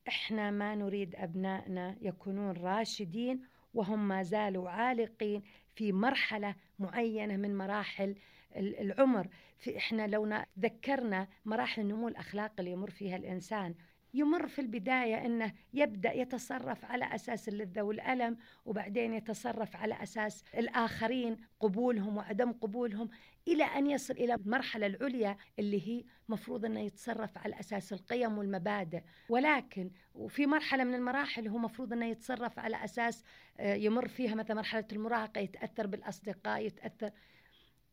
إحنا 0.08 0.50
ما 0.50 0.74
نريد 0.74 1.14
أبنائنا 1.14 1.96
يكونون 2.00 2.56
راشدين 2.56 3.40
وهم 3.74 4.08
ما 4.08 4.22
زالوا 4.22 4.70
عالقين 4.70 5.42
في 5.74 5.92
مرحلة 5.92 6.54
معينة 6.78 7.36
من 7.36 7.56
مراحل 7.56 8.16
العمر. 8.56 9.28
في 9.58 9.76
إحنا 9.76 10.06
لو 10.06 10.42
ذكرنا 10.58 11.28
مراحل 11.44 11.82
النمو 11.82 12.08
الاخلاقي 12.08 12.54
اللي 12.58 12.70
يمر 12.70 12.90
فيها 12.90 13.16
الإنسان 13.16 13.74
يمر 14.16 14.48
في 14.48 14.58
البداية 14.58 15.26
أنه 15.26 15.52
يبدأ 15.74 16.12
يتصرف 16.12 16.84
على 16.84 17.14
أساس 17.14 17.48
اللذة 17.48 17.82
والألم 17.82 18.36
وبعدين 18.66 19.14
يتصرف 19.14 19.76
على 19.76 20.02
أساس 20.02 20.44
الآخرين 20.54 21.36
قبولهم 21.60 22.16
وعدم 22.16 22.52
قبولهم 22.52 23.08
إلى 23.48 23.64
أن 23.64 23.86
يصل 23.86 24.14
إلى 24.14 24.34
المرحلة 24.34 24.86
العليا 24.86 25.36
اللي 25.58 25.88
هي 25.88 26.04
مفروض 26.28 26.64
أنه 26.64 26.80
يتصرف 26.80 27.38
على 27.38 27.60
أساس 27.60 27.92
القيم 27.92 28.38
والمبادئ. 28.38 29.02
ولكن 29.28 29.90
وفي 30.14 30.46
مرحلة 30.46 30.84
من 30.84 30.94
المراحل 30.94 31.48
هو 31.48 31.58
مفروض 31.58 31.92
أنه 31.92 32.06
يتصرف 32.06 32.58
على 32.58 32.84
أساس 32.84 33.24
آه، 33.60 33.74
يمر 33.74 34.08
فيها 34.08 34.34
مثلا 34.34 34.56
مرحلة 34.56 34.84
المراهقة 34.92 35.38
يتأثر 35.38 35.86
بالأصدقاء 35.86 36.66
يتأثر 36.66 37.10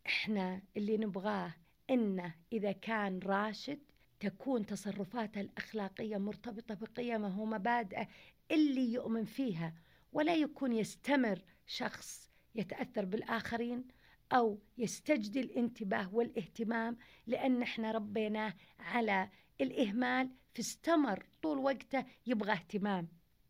إحنا 0.06 0.62
اللي 0.78 0.98
نبغاه 0.98 1.54
إنه 1.90 2.34
إذا 2.54 2.72
كان 2.72 3.20
راشد 3.20 3.80
تكون 4.20 4.66
تصرفاته 4.66 5.42
الأخلاقية 5.42 6.18
مرتبطة 6.18 6.76
بقيمه 6.76 7.42
ومبادئه 7.42 8.08
اللي 8.52 8.94
يؤمن 8.94 9.26
فيها 9.26 9.74
ولا 10.14 10.36
يكون 10.36 10.74
يستمر 10.74 11.42
شخص 11.68 12.32
يتأثر 12.56 13.06
بالآخرين 13.06 13.88
أو 14.32 14.60
يستجدي 14.78 15.42
الانتباه 15.42 16.16
والاهتمام 16.16 16.98
لأن 17.28 17.62
إحنا 17.62 17.92
ربيناه 17.92 18.54
على 18.80 19.30
الإهمال 19.62 20.30
فاستمر 20.56 21.26
طول 21.42 21.58
وقته 21.58 22.06
يبغى 22.28 22.52
اهتمام. 22.52 23.08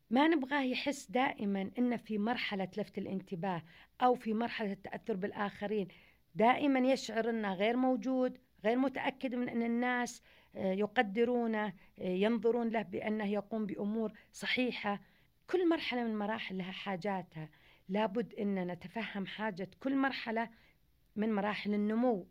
ما 0.10 0.28
نبغاه 0.28 0.62
يحس 0.62 1.12
دائما 1.12 1.72
إنه 1.78 1.98
في 1.98 2.18
مرحلة 2.18 2.68
لفت 2.78 2.98
الانتباه 2.98 3.64
أو 4.02 4.16
في 4.16 4.34
مرحلة 4.34 4.72
التأثر 4.72 5.16
بالآخرين. 5.16 5.88
دائما 6.36 6.80
يشعر 6.80 7.30
إنه 7.30 7.54
غير 7.54 7.78
موجود 7.78 8.38
غير 8.66 8.78
متأكد 8.78 9.36
من 9.36 9.50
إن 9.50 9.64
الناس 9.64 10.22
آه، 10.56 10.74
يقدرونه 10.74 11.66
آه، 11.66 11.74
ينظرون 12.04 12.70
له 12.70 12.82
بأنه 12.82 13.26
يقوم 13.26 13.66
بأمور 13.66 14.12
صحيحة. 14.32 15.02
كل 15.50 15.70
مرحلة 15.70 16.04
من 16.04 16.18
مراحل 16.18 16.58
لها 16.58 16.72
حاجاتها. 16.72 17.50
لابد 17.90 18.34
إن 18.34 18.68
نتفهم 18.68 19.26
حاجة 19.26 19.70
كل 19.80 19.96
مرحلة 19.96 20.50
من 21.16 21.34
مراحل 21.34 21.74
النمو. 21.74 22.28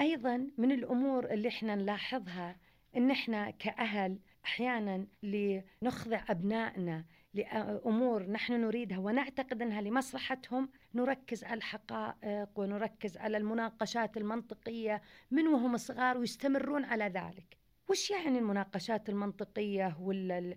أيضا 0.00 0.50
من 0.58 0.72
الأمور 0.72 1.30
اللي 1.30 1.48
إحنا 1.48 1.74
نلاحظها 1.74 2.56
إن 2.96 3.10
إحنا 3.10 3.50
كأهل 3.50 4.18
أحيانا 4.44 5.06
لنخضع 5.22 6.20
أبنائنا 6.28 7.04
لأمور 7.34 8.22
نحن 8.30 8.52
نريدها 8.52 8.98
ونعتقد 8.98 9.62
أنها 9.62 9.80
لمصلحتهم 9.80 10.68
نركز 10.96 11.44
على 11.44 11.54
الحقائق 11.54 12.48
ونركز 12.56 13.16
على 13.16 13.36
المناقشات 13.36 14.16
المنطقية 14.16 15.02
من 15.30 15.46
وهم 15.46 15.76
صغار 15.76 16.18
ويستمرون 16.18 16.84
على 16.84 17.04
ذلك. 17.04 17.56
وش 17.88 18.10
يعني 18.10 18.38
المناقشات 18.38 19.08
المنطقية 19.08 19.96
ولا 20.00 20.56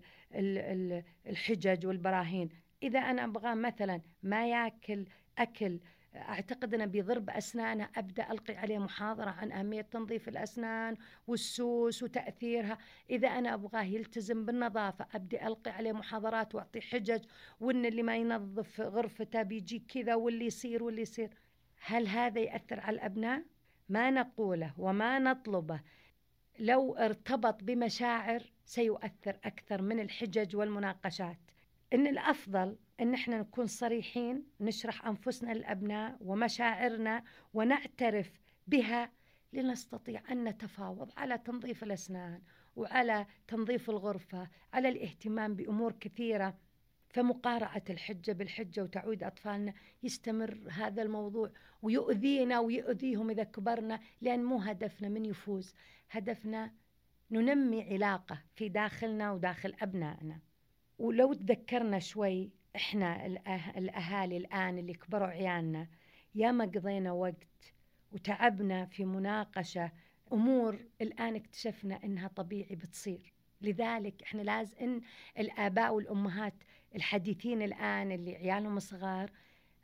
الحجج 1.26 1.86
والبراهين؟ 1.86 2.48
إذا 2.82 2.98
أنا 2.98 3.24
أبغى 3.24 3.54
مثلا 3.54 4.00
ما 4.22 4.48
يأكل 4.48 5.06
أكل 5.38 5.80
أعتقد 6.16 6.74
أنه 6.74 6.84
بيضر 6.84 7.18
بأسنانه 7.18 7.88
أبدأ 7.96 8.32
ألقي 8.32 8.56
عليه 8.56 8.78
محاضرة 8.78 9.30
عن 9.30 9.52
أهمية 9.52 9.82
تنظيف 9.82 10.28
الأسنان 10.28 10.96
والسوس 11.26 12.02
وتأثيرها. 12.02 12.78
إذا 13.10 13.28
أنا 13.28 13.54
أبغاه 13.54 13.82
يلتزم 13.82 14.44
بالنظافة 14.44 15.06
أبدأ 15.14 15.46
ألقي 15.46 15.70
عليه 15.70 15.92
محاضرات 15.92 16.54
وأعطي 16.54 16.80
حجج 16.80 17.24
وأن 17.60 17.86
اللي 17.86 18.02
ما 18.02 18.16
ينظف 18.16 18.80
غرفته 18.80 19.42
بيجي 19.42 19.78
كذا 19.78 20.14
واللي 20.14 20.46
يصير 20.46 20.82
واللي 20.82 21.02
يصير. 21.02 21.30
هل 21.80 22.08
هذا 22.08 22.40
يأثر 22.40 22.80
على 22.80 22.94
الأبناء؟ 22.94 23.42
ما 23.88 24.10
نقوله 24.10 24.74
وما 24.78 25.18
نطلبه. 25.18 25.80
لو 26.58 26.94
ارتبط 26.94 27.64
بمشاعر 27.64 28.42
سيؤثر 28.64 29.38
أكثر 29.44 29.82
من 29.82 30.00
الحجج 30.00 30.56
والمناقشات. 30.56 31.38
إن 31.94 32.06
الأفضل 32.06 32.76
إن 33.00 33.14
إحنا 33.14 33.38
نكون 33.38 33.66
صريحين 33.66 34.44
نشرح 34.60 35.06
أنفسنا 35.06 35.52
للأبناء 35.52 36.16
ومشاعرنا 36.20 37.24
ونعترف 37.54 38.32
بها 38.66 39.12
لنستطيع 39.52 40.22
أن 40.32 40.44
نتفاوض 40.44 41.10
على 41.16 41.38
تنظيف 41.38 41.84
الأسنان 41.84 42.42
وعلى 42.76 43.26
تنظيف 43.48 43.90
الغرفة 43.90 44.48
على 44.72 44.88
الاهتمام 44.88 45.54
بأمور 45.54 45.92
كثيرة. 45.92 46.58
فمقارعة 47.08 47.82
الحجة 47.90 48.32
بالحجة 48.32 48.82
وتعويد 48.82 49.22
أطفالنا 49.22 49.74
يستمر 50.02 50.68
هذا 50.70 51.02
الموضوع 51.02 51.50
ويؤذينا 51.82 52.60
ويؤذيهم 52.60 53.30
إذا 53.30 53.44
كبرنا 53.44 54.00
لأن 54.20 54.44
مو 54.44 54.58
هدفنا 54.58 55.08
من 55.08 55.24
يفوز. 55.24 55.74
هدفنا 56.10 56.72
ننمي 57.30 57.82
علاقة 57.82 58.42
في 58.54 58.68
داخلنا 58.68 59.32
وداخل 59.32 59.74
أبنائنا. 59.82 60.40
ولو 60.98 61.32
تذكرنا 61.32 61.98
شوي 61.98 62.50
إحنا 62.76 63.26
الأهالي 63.76 64.36
الآن 64.36 64.78
اللي 64.78 64.94
كبروا 64.94 65.26
عيالنا 65.26 65.88
ياما 66.34 66.64
قضينا 66.64 67.12
وقت 67.12 67.72
وتعبنا 68.12 68.84
في 68.86 69.04
مناقشة 69.04 69.92
أمور 70.32 70.78
الآن 71.00 71.36
اكتشفنا 71.36 72.04
إنها 72.04 72.28
طبيعي 72.28 72.74
بتصير. 72.76 73.32
لذلك 73.60 74.22
إحنا 74.22 74.42
لازم 74.42 74.76
إن 74.80 75.00
الآباء 75.38 75.94
والأمهات 75.94 76.54
الحديثين 76.96 77.62
الآن 77.62 78.12
اللي 78.12 78.36
عيالهم 78.36 78.78
صغار 78.78 79.30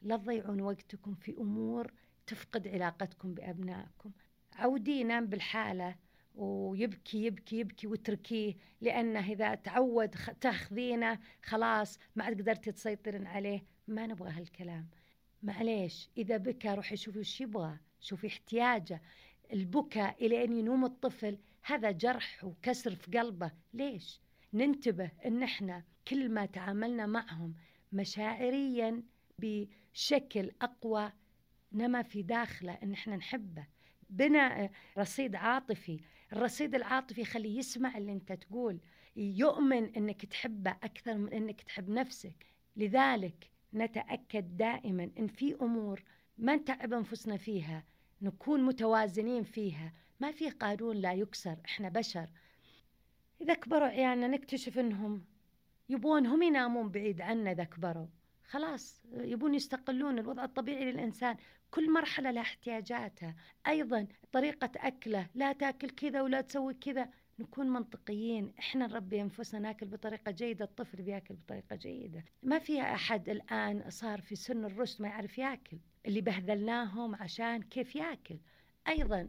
لا 0.02 0.16
تضيعون 0.16 0.60
وقتكم 0.60 1.14
في 1.14 1.32
أمور 1.38 1.92
تفقد 2.26 2.68
علاقتكم 2.68 3.34
بأبنائكم. 3.34 4.10
عودي 4.56 5.00
ينام 5.00 5.26
بالحالة 5.26 5.94
ويبكي 6.36 7.24
يبكي 7.26 7.58
يبكي 7.60 7.86
واتركيه 7.86 8.54
لأنه 8.80 9.32
إذا 9.32 9.54
تعود 9.54 10.10
تاخذينه 10.40 11.18
خلاص 11.42 11.98
ما 12.16 12.24
عاد 12.24 12.40
قدرتي 12.40 12.72
تسيطرين 12.72 13.26
عليه. 13.26 13.64
ما 13.88 14.06
نبغى 14.06 14.30
هالكلام. 14.30 14.88
معليش 15.42 16.08
إذا 16.18 16.36
بكى 16.36 16.68
روحي 16.68 16.96
شوفي 16.96 17.18
وش 17.18 17.40
يبغى 17.40 17.78
شوفي 18.00 18.26
احتياجه. 18.26 19.02
البكاء 19.52 20.26
إلى 20.26 20.44
أن 20.44 20.52
ينوم 20.52 20.84
الطفل 20.84 21.38
هذا 21.62 21.90
جرح 21.90 22.44
وكسر 22.44 22.94
في 22.94 23.18
قلبه. 23.18 23.50
ليش؟ 23.74 24.20
ننتبه 24.54 25.10
أن 25.26 25.42
إحنا 25.42 25.84
كل 26.08 26.28
ما 26.28 26.46
تعاملنا 26.46 27.06
معهم 27.06 27.54
مشاعريا 27.92 29.02
بشكل 29.38 30.50
أقوى 30.62 31.12
نما 31.72 32.02
في 32.02 32.22
داخله 32.22 32.72
أن 32.72 32.92
إحنا 32.92 33.16
نحبه. 33.16 33.66
بناء 34.10 34.70
رصيد 34.98 35.34
عاطفي 35.34 36.00
الرصيد 36.32 36.74
العاطفي 36.74 37.20
يخليه 37.20 37.58
يسمع 37.58 37.98
اللي 37.98 38.12
انت 38.12 38.32
تقول 38.32 38.80
يؤمن 39.16 39.94
إنك 39.96 40.24
تحبه 40.26 40.70
أكثر 40.70 41.14
من 41.18 41.32
إنك 41.32 41.60
تحب 41.62 41.90
نفسك. 41.90 42.46
لذلك 42.76 43.50
نتأكد 43.74 44.56
دائما 44.56 45.10
إن 45.18 45.26
في 45.26 45.54
أمور 45.54 46.02
ما 46.38 46.56
نتعب 46.56 46.92
أنفسنا 46.92 47.36
فيها 47.36 47.84
نكون 48.22 48.64
متوازنين 48.64 49.42
فيها. 49.42 49.92
ما 50.20 50.32
في 50.32 50.50
قانون 50.50 50.96
لا 50.96 51.12
يكسر 51.12 51.56
إحنا 51.64 51.88
بشر. 51.88 52.28
إذا 53.40 53.54
كبروا 53.54 53.88
عيالنا 53.88 54.28
نكتشف 54.28 54.78
إنهم 54.78 55.24
يبون 55.88 56.26
هم 56.26 56.42
ينامون 56.42 56.88
بعيد 56.90 57.20
عنا 57.20 57.52
إذا 57.52 57.64
كبروا. 57.64 58.06
خلاص 58.48 59.02
يبون 59.12 59.54
يستقلون 59.54 60.18
الوضع 60.18 60.44
الطبيعي 60.44 60.92
للإنسان. 60.92 61.36
كل 61.70 61.92
مرحلة 61.92 62.30
لها 62.30 62.42
احتياجاتها. 62.42 63.34
أيضا 63.66 64.06
طريقة 64.32 64.70
أكله 64.76 65.26
لا 65.34 65.52
تاكل 65.52 65.90
كذا 65.90 66.22
ولا 66.22 66.40
تسوي 66.40 66.74
كذا. 66.74 67.08
نكون 67.38 67.68
منطقيين. 67.70 68.52
إحنا 68.58 68.86
نربي 68.86 69.20
أنفسنا 69.20 69.60
ناكل 69.60 69.86
بطريقة 69.86 70.30
جيدة 70.30 70.64
الطفل 70.64 71.02
بياكل 71.02 71.34
بطريقة 71.34 71.76
جيدة. 71.76 72.24
ما 72.42 72.58
فيها 72.58 72.94
أحد 72.94 73.28
الآن 73.28 73.90
صار 73.90 74.20
في 74.20 74.36
سن 74.36 74.64
الرشد 74.64 75.02
ما 75.02 75.08
يعرف 75.08 75.38
ياكل. 75.38 75.78
اللي 76.06 76.20
بهذلناهم 76.20 77.14
عشان 77.14 77.62
كيف 77.62 77.96
ياكل. 77.96 78.38
أيضا 78.88 79.28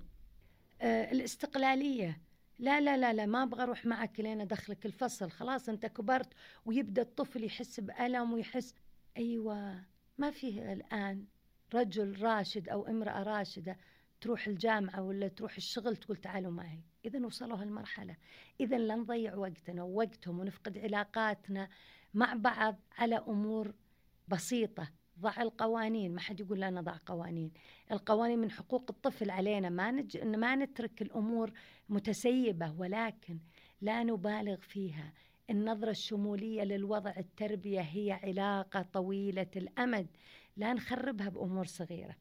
آه 0.82 1.12
الاستقلالية. 1.12 2.21
لا 2.60 2.82
لا 2.82 2.97
لا 2.97 3.13
لا 3.13 3.25
ما 3.25 3.43
أبغى 3.43 3.63
أروح 3.63 3.86
معك 3.86 4.19
لين 4.19 4.41
أدخلك 4.41 4.86
الفصل. 4.86 5.32
خلاص 5.32 5.69
أنت 5.69 5.86
كبرت 5.86 6.34
ويبدأ 6.65 7.01
الطفل 7.01 7.43
يحس 7.43 7.80
بألم 7.80 8.34
ويحس 8.34 8.73
أيوه 9.17 9.84
ما 10.17 10.32
فيه 10.32 10.73
الآن 10.73 11.25
رجل 11.73 12.21
راشد 12.21 12.69
أو 12.69 12.88
امرأة 12.88 13.23
راشدة 13.23 13.77
تروح 14.21 14.47
الجامعة 14.47 15.01
ولا 15.01 15.27
تروح 15.27 15.56
الشغل 15.56 15.95
تقول 15.95 16.17
تعالوا 16.17 16.51
معي. 16.51 16.84
إذا 17.06 17.25
وصلوا 17.25 17.58
هالمرحلة. 17.58 18.15
إذا 18.60 18.77
لا 18.77 18.95
نضيع 18.95 19.36
وقتنا 19.36 19.84
ووقتهم 19.84 20.39
ونفقد 20.39 20.77
علاقاتنا 20.77 21.69
مع 22.13 22.34
بعض 22.34 22.80
على 22.97 23.15
أمور 23.15 23.73
بسيطة. 24.27 24.91
ضع 25.19 25.41
القوانين 25.41 26.15
ما 26.15 26.21
حد 26.21 26.39
يقول 26.39 26.60
لا 26.60 26.69
نضع 26.69 26.97
قوانين. 27.06 27.51
القوانين 27.91 28.39
من 28.39 28.51
حقوق 28.51 28.86
الطفل 28.89 29.30
علينا 29.30 29.69
ما 29.69 29.91
نج... 29.91 30.17
ما 30.17 30.56
نترك 30.56 31.01
الأمور 31.01 31.51
متسيبة 31.89 32.71
ولكن 32.71 33.39
لا 33.82 34.03
نبالغ 34.03 34.58
فيها. 34.58 35.13
النظرة 35.49 35.89
الشمولية 35.89 36.63
للوضع 36.63 37.13
التربية 37.17 37.81
هي 37.81 38.12
علاقة 38.12 38.81
طويلة 38.81 39.51
الأمد. 39.55 40.07
لا 40.57 40.73
نخربها 40.73 41.29
بأمور 41.29 41.65
صغيرة. 41.65 42.15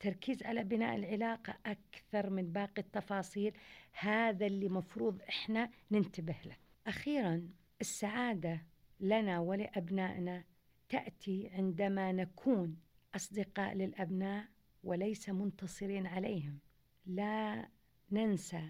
تركيز 0.00 0.42
على 0.42 0.64
بناء 0.64 0.96
العلاقة 0.96 1.58
أكثر 1.66 2.30
من 2.30 2.52
باقي 2.52 2.82
التفاصيل. 2.82 3.52
هذا 3.92 4.46
اللي 4.46 4.68
مفروض 4.68 5.22
إحنا 5.28 5.70
ننتبه 5.90 6.36
له. 6.44 6.56
أخيرا 6.86 7.48
السعادة 7.80 8.62
لنا 9.00 9.40
ولأبنائنا 9.40 10.44
تأتي 10.88 11.48
عندما 11.48 12.12
نكون 12.12 12.76
أصدقاء 13.14 13.74
للأبناء 13.74 14.48
وليس 14.84 15.28
منتصرين 15.28 16.06
عليهم. 16.06 16.58
لا 17.06 17.68
ننسى 18.10 18.68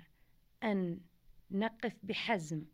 أن 0.63 1.01
نقف 1.51 1.97
بحزم 2.03 2.65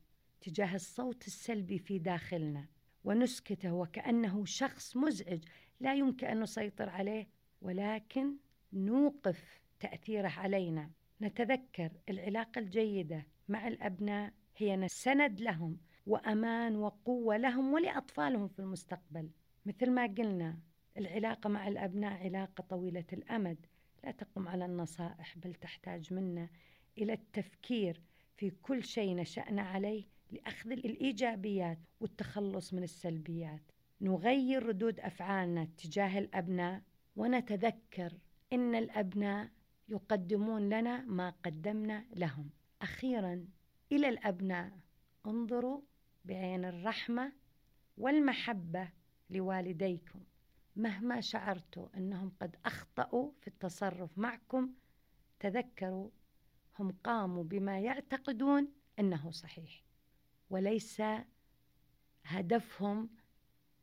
تجاه 0.40 0.74
الصوت 0.74 1.26
السلبي 1.26 1.78
في 1.78 1.98
داخلنا 1.98 2.66
ونسكته 3.04 3.72
وكأنه 3.72 4.44
شخص 4.44 4.96
مزعج 4.96 5.44
لا 5.80 5.94
يمكن 5.94 6.26
أن 6.26 6.40
نسيطر 6.40 6.88
عليه 6.88 7.28
ولكن 7.62 8.36
نوقف 8.72 9.60
تأثيره 9.80 10.28
علينا. 10.28 10.90
نتذكر 11.22 11.92
العلاقة 12.08 12.58
الجيدة 12.58 13.26
مع 13.48 13.68
الأبناء 13.68 14.32
هي 14.56 14.88
سند 14.88 15.40
لهم 15.40 15.78
وأمان 16.06 16.76
وقوة 16.76 17.36
لهم 17.36 17.72
ولأطفالهم 17.72 18.48
في 18.48 18.58
المستقبل. 18.58 19.30
مثل 19.66 19.90
ما 19.90 20.06
قلنا 20.06 20.58
العلاقة 20.96 21.48
مع 21.48 21.68
الأبناء 21.68 22.24
علاقة 22.24 22.62
طويلة 22.62 23.04
الأمد 23.12 23.66
لا 24.04 24.10
تقوم 24.10 24.48
على 24.48 24.64
النصائح 24.64 25.38
بل 25.38 25.54
تحتاج 25.54 26.12
منا 26.12 26.48
إلى 26.98 27.12
التفكير 27.12 28.02
في 28.36 28.50
كل 28.50 28.84
شيء 28.84 29.16
نشأنا 29.16 29.62
عليه 29.62 30.04
لأخذ 30.30 30.70
الإيجابيات 30.70 31.78
والتخلص 32.00 32.74
من 32.74 32.82
السلبيات. 32.82 33.62
نغير 34.00 34.66
ردود 34.66 35.00
أفعالنا 35.00 35.64
تجاه 35.64 36.18
الأبناء 36.18 36.82
ونتذكر 37.16 38.18
إن 38.52 38.74
الأبناء 38.74 39.50
يقدمون 39.88 40.68
لنا 40.68 41.04
ما 41.04 41.30
قدمنا 41.30 42.04
لهم. 42.16 42.50
أخيرا 42.82 43.46
إلى 43.92 44.08
الأبناء 44.08 44.78
انظروا 45.26 45.80
بعين 46.24 46.64
الرحمة 46.64 47.32
والمحبة 47.98 48.88
لوالديكم. 49.30 50.20
مهما 50.76 51.20
شعرتوا 51.20 51.88
أنهم 51.96 52.32
قد 52.40 52.56
أخطأوا 52.64 53.30
في 53.40 53.48
التصرف 53.48 54.18
معكم 54.18 54.72
تذكروا 55.40 56.10
هم 56.78 56.92
قاموا 57.04 57.44
بما 57.44 57.80
يعتقدون 57.80 58.68
أنه 58.98 59.30
صحيح. 59.30 59.87
وليس 60.50 61.02
هدفهم 62.24 63.08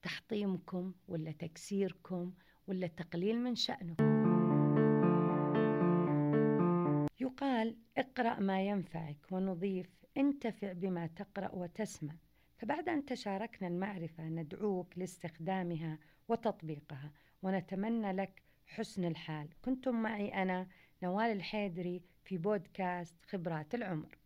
تحطيمكم 0.01 0.93
ولا 1.08 1.32
تكسيركم 1.32 2.34
ولا 2.67 2.88
تقليل 2.88 3.39
من 3.39 3.56
شأنكم. 3.56 4.15
يقال 7.19 7.78
اقرأ 7.97 8.39
ما 8.39 8.67
ينفعك 8.67 9.17
ونضيف 9.32 9.89
انتفع 10.17 10.73
بما 10.73 11.08
تقرأ 11.08 11.51
وتسمع. 11.56 12.15
فبعد 12.58 12.89
أن 12.89 13.06
تشاركنا 13.06 13.67
المعرفة 13.67 14.23
ندعوك 14.23 14.97
لاستخدامها 14.97 15.99
وتطبيقها 16.28 17.12
ونتمنى 17.43 18.12
لك 18.12 18.41
حسن 18.65 19.06
الحال. 19.06 19.49
كنتم 19.62 19.95
معي 19.95 20.41
أنا 20.41 20.67
نوال 21.04 21.32
الحيدري 21.32 22.01
في 22.23 22.38
بودكاست 22.38 23.15
خبرات 23.25 23.75
العمر. 23.75 24.17